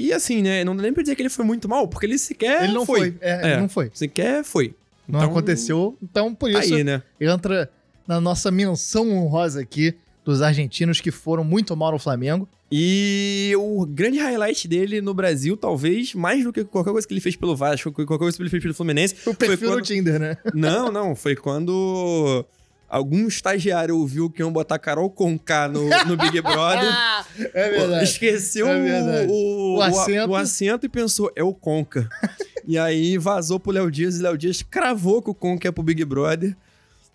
[0.08, 0.64] e assim, né?
[0.64, 2.86] Não dá nem pra dizer que ele foi muito mal, porque ele sequer ele não
[2.86, 3.16] foi.
[3.22, 3.52] É, É.
[3.54, 3.90] ele não foi.
[3.94, 4.74] Sequer foi.
[5.08, 5.98] Não Então, aconteceu.
[6.02, 7.02] Então, por isso, Aí, né?
[7.20, 7.70] entra
[8.08, 9.94] na nossa menção honrosa aqui
[10.24, 12.48] dos argentinos que foram muito mal no Flamengo.
[12.74, 17.20] E o grande highlight dele no Brasil, talvez, mais do que qualquer coisa que ele
[17.20, 19.86] fez pelo Vasco, qualquer coisa que ele fez pelo Fluminense, O foi perfil no quando...
[19.86, 20.38] Tinder, né?
[20.54, 22.46] Não, não, foi quando
[22.92, 26.92] algum estagiário ouviu que iam botar Carol Conká no, no Big Brother.
[27.54, 28.04] É verdade.
[28.04, 29.28] Esqueceu É o- verdade.
[29.32, 30.30] o, O o, acento.
[30.32, 32.10] o acento e pensou, é o Conca.
[32.68, 35.82] e aí vazou pro Léo Dias e Léo Dias cravou que o Conca é pro
[35.82, 36.56] Big Brother.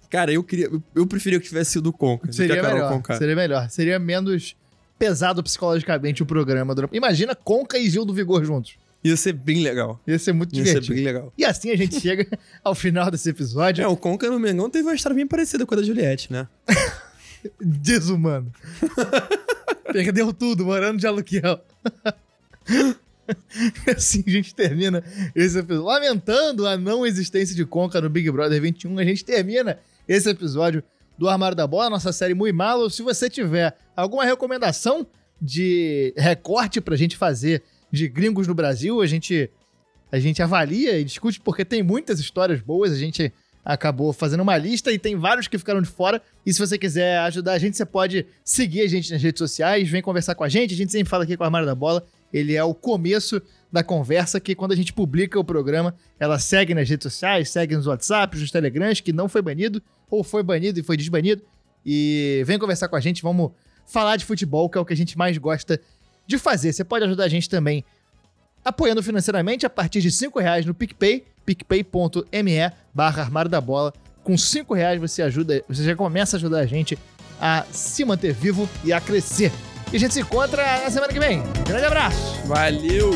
[0.08, 0.70] Cara, eu queria.
[0.94, 2.32] Eu preferia que tivesse sido o Conca.
[2.32, 2.92] Seria a Carol melhor.
[2.92, 3.16] Conká.
[3.18, 3.68] Seria melhor.
[3.70, 4.56] Seria menos
[4.98, 6.74] pesado psicologicamente o programa.
[6.92, 8.76] Imagina Conca e Gil do Vigor juntos.
[9.06, 10.00] Ia ser bem legal.
[10.06, 10.94] Ia ser muito Ia ser divertido.
[10.94, 11.32] bem legal.
[11.38, 12.26] E assim a gente chega
[12.64, 13.82] ao final desse episódio.
[13.84, 16.48] É, o Conca no Mengão teve uma história bem parecida com a da Juliette, né?
[17.60, 18.52] Desumano.
[19.92, 21.60] Perdeu tudo, morando de aluguel.
[23.96, 25.04] assim a gente termina
[25.34, 25.84] esse episódio.
[25.84, 29.78] Lamentando a não existência de Conca no Big Brother 21, a gente termina
[30.08, 30.82] esse episódio
[31.16, 32.90] do Armário da Bola, nossa série Muy Malo.
[32.90, 35.06] Se você tiver alguma recomendação
[35.40, 39.50] de recorte pra gente fazer de gringos no Brasil, a gente
[40.10, 43.32] a gente avalia e discute porque tem muitas histórias boas, a gente
[43.64, 46.22] acabou fazendo uma lista e tem vários que ficaram de fora.
[46.44, 49.88] E se você quiser ajudar a gente, você pode seguir a gente nas redes sociais,
[49.88, 50.72] vem conversar com a gente.
[50.72, 52.06] A gente sempre fala aqui com a Armário da Bola.
[52.32, 56.74] Ele é o começo da conversa que quando a gente publica o programa, ela segue
[56.74, 60.78] nas redes sociais, segue nos WhatsApp, nos Telegrams, que não foi banido, ou foi banido
[60.78, 61.42] e foi desbanido.
[61.84, 63.50] E vem conversar com a gente, vamos
[63.84, 65.80] falar de futebol, que é o que a gente mais gosta
[66.26, 66.72] de fazer.
[66.72, 67.84] Você pode ajudar a gente também
[68.64, 73.92] apoiando financeiramente a partir de R$ reais no PicPay, picpay.me barra armário da bola.
[74.24, 76.98] Com 5 reais você ajuda, você já começa a ajudar a gente
[77.40, 79.52] a se manter vivo e a crescer.
[79.92, 81.42] E a gente se encontra na semana que vem.
[81.64, 82.42] Grande abraço!
[82.46, 83.12] Valeu!